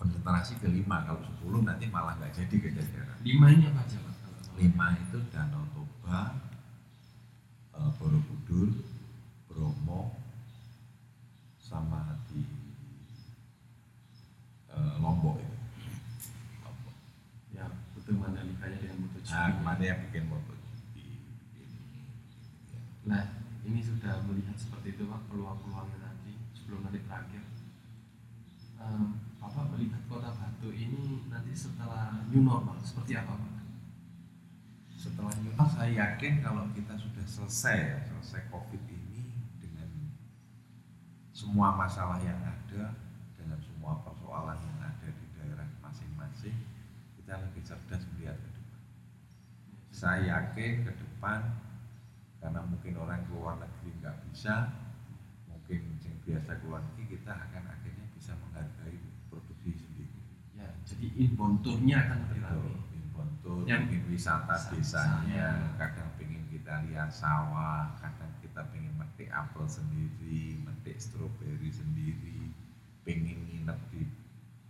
konsentrasi 0.02 0.58
ke 0.58 0.66
lima 0.66 1.06
kalau 1.06 1.22
10 1.22 1.62
nanti 1.62 1.86
malah 1.86 2.18
nggak 2.18 2.34
jadi 2.34 2.56
kejadian 2.58 3.06
lima 3.22 3.46
ini 3.54 3.70
apa 3.70 3.86
aja 3.86 3.98
Pak? 4.02 4.14
Lima 4.58 4.86
itu 4.98 5.18
Danau 5.30 5.62
Toba 5.70 6.34
eh, 7.78 7.90
Borobudur 8.02 8.82
Bromo 9.46 10.18
sama 11.62 12.18
di 12.26 12.42
eh, 14.74 14.94
Lombok 14.98 15.38
itu 15.38 15.56
Lombok 16.66 16.96
ya 17.54 17.70
betul 17.94 18.18
Mandalikanya 18.18 18.82
dengan 18.82 19.06
MotoGP 19.06 19.30
nah 19.30 19.54
mana 19.62 19.82
yang 19.86 20.02
bikin 20.10 20.26
ya. 20.26 20.42
Nah, 23.02 23.24
ini 23.66 23.82
sudah 23.82 24.22
melihat 24.30 24.54
seperti 24.54 24.94
itu 24.94 25.10
Pak 25.10 25.26
peluang-peluangnya 25.26 25.98
nanti 26.06 26.38
sebelum 26.54 26.86
nanti 26.86 27.02
terakhir. 27.02 27.42
Em, 28.78 29.18
Bapak 29.42 29.74
melihat 29.74 29.98
kota 30.06 30.30
Batu 30.38 30.70
ini 30.70 31.26
setelah 31.52 32.24
new 32.32 32.40
normal 32.40 32.80
seperti 32.80 33.16
apa 33.20 33.36
Pak? 33.36 33.52
setelah 34.96 35.32
new 35.44 35.52
normal, 35.52 35.68
saya 35.68 35.90
yakin 35.92 36.40
kalau 36.40 36.64
kita 36.72 36.96
sudah 36.96 37.24
selesai 37.28 37.76
ya, 37.76 37.98
selesai 38.08 38.48
covid 38.48 38.80
ini 38.88 39.36
dengan 39.60 39.88
semua 41.36 41.76
masalah 41.76 42.16
yang 42.24 42.40
ada 42.40 42.96
dengan 43.36 43.60
semua 43.60 44.00
persoalan 44.00 44.56
yang 44.56 44.78
ada 44.80 45.08
di 45.12 45.26
daerah 45.36 45.68
masing-masing 45.84 46.56
kita 47.20 47.36
lebih 47.36 47.62
cerdas 47.66 48.02
melihat 48.16 48.38
ke 48.40 48.48
depan 48.56 48.80
saya 49.92 50.20
yakin 50.40 50.88
ke 50.88 50.92
depan 50.96 51.40
karena 52.40 52.60
mungkin 52.64 52.96
orang 52.96 53.20
keluar 53.28 53.60
negeri 53.60 53.92
nggak 54.00 54.16
bisa 54.30 54.72
mungkin 55.46 56.00
yang 56.00 56.18
biasa 56.24 56.58
keluar 56.64 56.80
negeri 56.80 57.20
kita 57.20 57.32
akan 57.34 57.64
akhirnya 57.68 58.06
bisa 58.16 58.32
menghargai 58.40 58.98
produksi 59.28 59.76
sendiri 59.76 60.22
Ya, 60.62 60.68
jadi 61.02 61.18
inbound 61.26 61.66
tour-nya 61.66 61.98
akan 61.98 62.18
lebih 62.30 62.38
ramai. 62.46 62.78
Inventur, 62.94 63.66
Yang- 63.66 63.90
bikin 63.90 64.02
wisata 64.06 64.54
Wisata. 64.54 64.70
desanya, 64.78 65.48
kadang 65.74 66.14
pengen 66.14 66.46
kita 66.46 66.86
lihat 66.86 67.10
sawah, 67.10 67.90
kadang 67.98 68.30
kita 68.38 68.62
pengen 68.70 68.94
metik 68.94 69.26
apel 69.34 69.66
sendiri, 69.66 70.62
metik 70.62 71.02
stroberi 71.02 71.66
sendiri, 71.74 72.54
pengen 73.02 73.50
nginep 73.50 73.78
di 73.90 74.06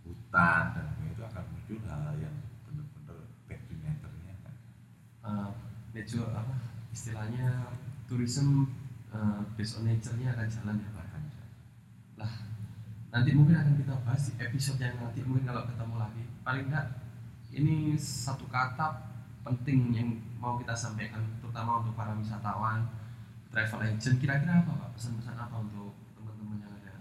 hutan 0.01 0.73
dan 0.73 0.89
itu 1.05 1.21
akan 1.21 1.43
muncul 1.53 1.77
hal 1.85 2.17
yang 2.17 2.33
benar-benar 2.65 3.29
back 3.45 3.61
to 3.69 3.77
nature-nya 3.77 4.33
kan. 4.41 4.53
uh, 5.21 5.49
nature 5.93 6.25
apa 6.33 6.57
istilahnya 6.89 7.69
tourism 8.09 8.73
uh, 9.13 9.45
based 9.53 9.77
on 9.77 9.85
nature-nya 9.85 10.33
akan 10.33 10.49
jalan 10.49 10.81
ya 10.81 10.89
Pak. 10.97 11.05
Nanti 13.13 13.29
mungkin 13.37 13.53
akan 13.53 13.77
kita 13.77 13.93
bahas 14.01 14.25
di 14.25 14.33
episode 14.41 14.81
yang 14.81 14.97
nanti 14.97 15.21
mungkin 15.21 15.45
kalau 15.45 15.69
ketemu 15.69 15.95
lagi. 16.01 16.23
Paling 16.41 16.65
enggak 16.65 16.85
ini 17.53 17.93
satu 17.93 18.49
kata 18.49 19.13
penting 19.45 19.93
yang 19.93 20.09
mau 20.41 20.57
kita 20.57 20.73
sampaikan 20.73 21.21
terutama 21.37 21.85
untuk 21.85 21.93
para 21.93 22.17
wisatawan, 22.17 22.89
travel 23.53 23.85
agent 23.85 24.17
kira-kira 24.17 24.65
apa 24.65 24.73
Pak? 24.73 24.89
Pesan-pesan 24.97 25.37
apa 25.37 25.61
untuk 25.61 25.93
teman-teman 26.17 26.57
yang 26.57 26.73
ada 26.73 26.93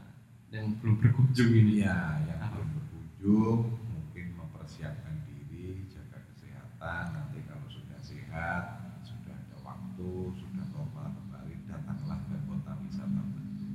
yang 0.52 0.66
belum 0.84 1.00
berkunjung 1.00 1.48
ini? 1.48 1.80
Iya, 1.80 2.28
yang 2.28 2.38
Apa? 2.44 2.60
belum 2.60 2.68
berkunjung 2.76 3.60
mungkin 3.72 4.26
mempersiapkan 4.36 5.24
diri, 5.24 5.88
jaga 5.88 6.20
kesehatan. 6.28 7.04
Nanti 7.16 7.40
kalau 7.48 7.64
sudah 7.72 7.96
sehat, 8.04 8.64
sudah 9.00 9.32
ada 9.32 9.56
waktu, 9.64 10.12
sudah 10.36 10.64
normal 10.76 11.08
kembali, 11.16 11.56
datanglah 11.64 12.20
ke 12.28 12.36
kota 12.44 12.72
wisata 12.84 13.22
Batu. 13.32 13.68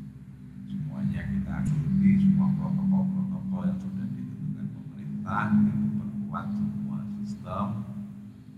Semuanya 1.18 1.34
kita 1.34 1.56
ikuti 1.66 2.10
semua 2.22 2.48
protokol-protokol 2.62 3.62
yang 3.66 3.80
sudah 3.82 4.06
ditentukan 4.06 4.66
pemerintah 4.70 5.44
dengan 5.50 5.78
memperkuat 5.82 6.46
semua 6.54 6.98
sistem, 7.18 7.66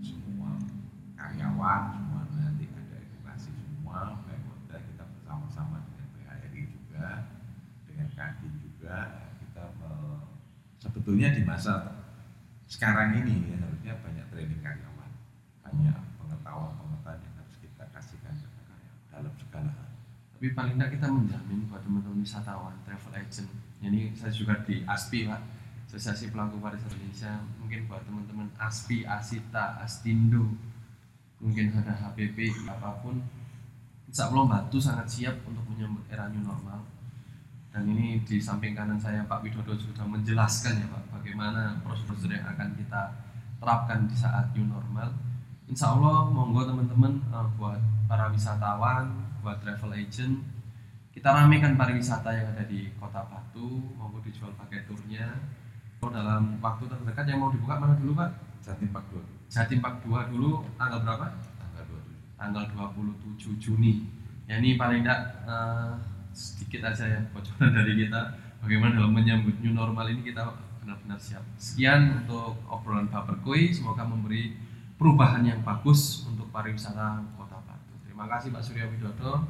semua 0.04 0.50
karyawan, 1.16 1.82
semua 1.96 2.20
nanti 2.36 2.68
ada 2.68 3.00
edukasi 3.00 3.48
semua, 3.64 4.20
baik 4.28 4.44
hotel 4.44 4.80
kita 4.92 5.04
bersama-sama 5.08 5.88
dengan 5.88 6.06
PHRI 6.12 6.62
juga 6.68 7.32
dengan 7.88 8.08
Kadin 8.12 8.52
juga 8.60 8.96
kita 9.40 9.64
sebetulnya 10.84 11.32
di 11.32 11.40
masa 11.48 12.04
sekarang 12.68 13.24
ini 13.24 13.56
ya, 13.56 13.56
harusnya 13.56 13.96
banyak 14.04 14.26
training 14.28 14.60
karyawan 14.60 15.08
banyak 15.64 15.96
pengetahuan-pengetahuan 16.20 17.24
yang 17.24 17.34
harus 17.40 17.56
kita 17.56 17.88
kasihkan 17.88 18.36
ke 18.36 18.60
karyawan 18.68 19.00
dalam 19.08 19.32
segala 19.40 19.72
hal 19.80 19.89
Tapi 20.40 20.56
paling 20.56 20.80
tidak 20.80 20.96
kita 20.96 21.04
menjamin 21.04 21.68
buat 21.68 21.84
teman-teman 21.84 22.24
wisatawan, 22.24 22.72
travel 22.88 23.12
agent. 23.12 23.44
Ini 23.84 24.16
saya 24.16 24.32
juga 24.32 24.56
di 24.64 24.80
ASPI 24.88 25.28
Pak, 25.28 25.40
Asosiasi 25.84 26.32
Pelaku 26.32 26.56
Pariwisata 26.56 26.96
Indonesia. 26.96 27.44
Mungkin 27.60 27.84
buat 27.84 28.00
teman-teman 28.08 28.48
ASPI, 28.56 29.04
ASITA, 29.04 29.84
ASTINDO, 29.84 30.48
mungkin 31.44 31.76
ada 31.76 31.92
HPP, 31.92 32.56
apa 32.64 33.04
pun. 33.04 33.20
Insya 34.08 34.32
Allah 34.32 34.48
Batu 34.48 34.80
sangat 34.80 35.12
siap 35.12 35.44
untuk 35.44 35.60
menyambut 35.68 36.08
era 36.08 36.24
new 36.32 36.40
normal. 36.40 36.88
Dan 37.68 37.92
ini 37.92 38.24
di 38.24 38.40
samping 38.40 38.72
kanan 38.72 38.96
saya 38.96 39.20
Pak 39.28 39.44
Widodo 39.44 39.76
sudah 39.76 40.08
menjelaskan 40.08 40.80
ya 40.80 40.88
Pak, 40.88 41.20
bagaimana 41.20 41.84
prosedur 41.84 42.32
yang 42.32 42.48
akan 42.48 42.72
kita 42.80 43.12
terapkan 43.60 44.08
di 44.08 44.16
saat 44.16 44.56
new 44.56 44.64
normal. 44.64 45.12
Insya 45.70 45.94
Allah 45.94 46.26
monggo 46.26 46.66
teman-teman 46.66 47.22
eh, 47.30 47.46
buat 47.54 47.78
para 48.10 48.26
wisatawan, 48.34 49.14
buat 49.38 49.62
travel 49.62 49.94
agent, 49.94 50.42
kita 51.14 51.30
ramekan 51.30 51.78
pariwisata 51.78 52.34
yang 52.34 52.50
ada 52.50 52.66
di 52.66 52.90
Kota 52.98 53.22
Batu, 53.30 53.94
monggo 53.94 54.18
dijual 54.18 54.50
pakai 54.58 54.82
turnya. 54.90 55.30
Kalau 56.02 56.10
dalam 56.10 56.58
waktu 56.58 56.90
terdekat 56.90 57.24
yang 57.30 57.38
mau 57.38 57.54
dibuka 57.54 57.78
mana 57.78 57.94
dulu 57.94 58.18
Pak? 58.18 58.30
Jatim 58.60 58.90
Pak 58.90 59.04
Dua 59.12 59.22
Jatim 59.50 59.78
Park 59.78 60.02
2 60.02 60.32
dulu 60.32 60.64
tanggal 60.74 61.02
berapa? 61.06 61.26
tanggal 61.58 61.84
27 61.86 62.38
Tanggal 62.40 62.64
27 62.74 63.62
Juni. 63.62 63.94
Ya 64.50 64.58
ini 64.58 64.74
paling 64.74 65.06
tidak 65.06 65.20
eh, 65.46 65.92
sedikit 66.34 66.90
aja 66.90 67.04
ya 67.06 67.20
bocoran 67.30 67.70
dari 67.78 67.94
kita 67.94 68.20
bagaimana 68.58 68.98
dalam 68.98 69.12
menyambut 69.14 69.54
new 69.62 69.70
normal 69.70 70.10
ini 70.10 70.26
kita 70.26 70.50
benar-benar 70.82 71.18
siap. 71.20 71.44
Sekian 71.60 72.24
untuk 72.24 72.58
obrolan 72.66 73.06
Baperkui, 73.06 73.70
semoga 73.70 74.02
memberi 74.02 74.56
perubahan 75.00 75.40
yang 75.40 75.64
bagus 75.64 76.28
untuk 76.28 76.52
pariwisata 76.52 77.24
Kota 77.32 77.56
Batu. 77.64 77.96
Terima 78.04 78.28
kasih 78.28 78.52
Pak 78.52 78.60
Surya 78.60 78.84
Widodo. 78.84 79.48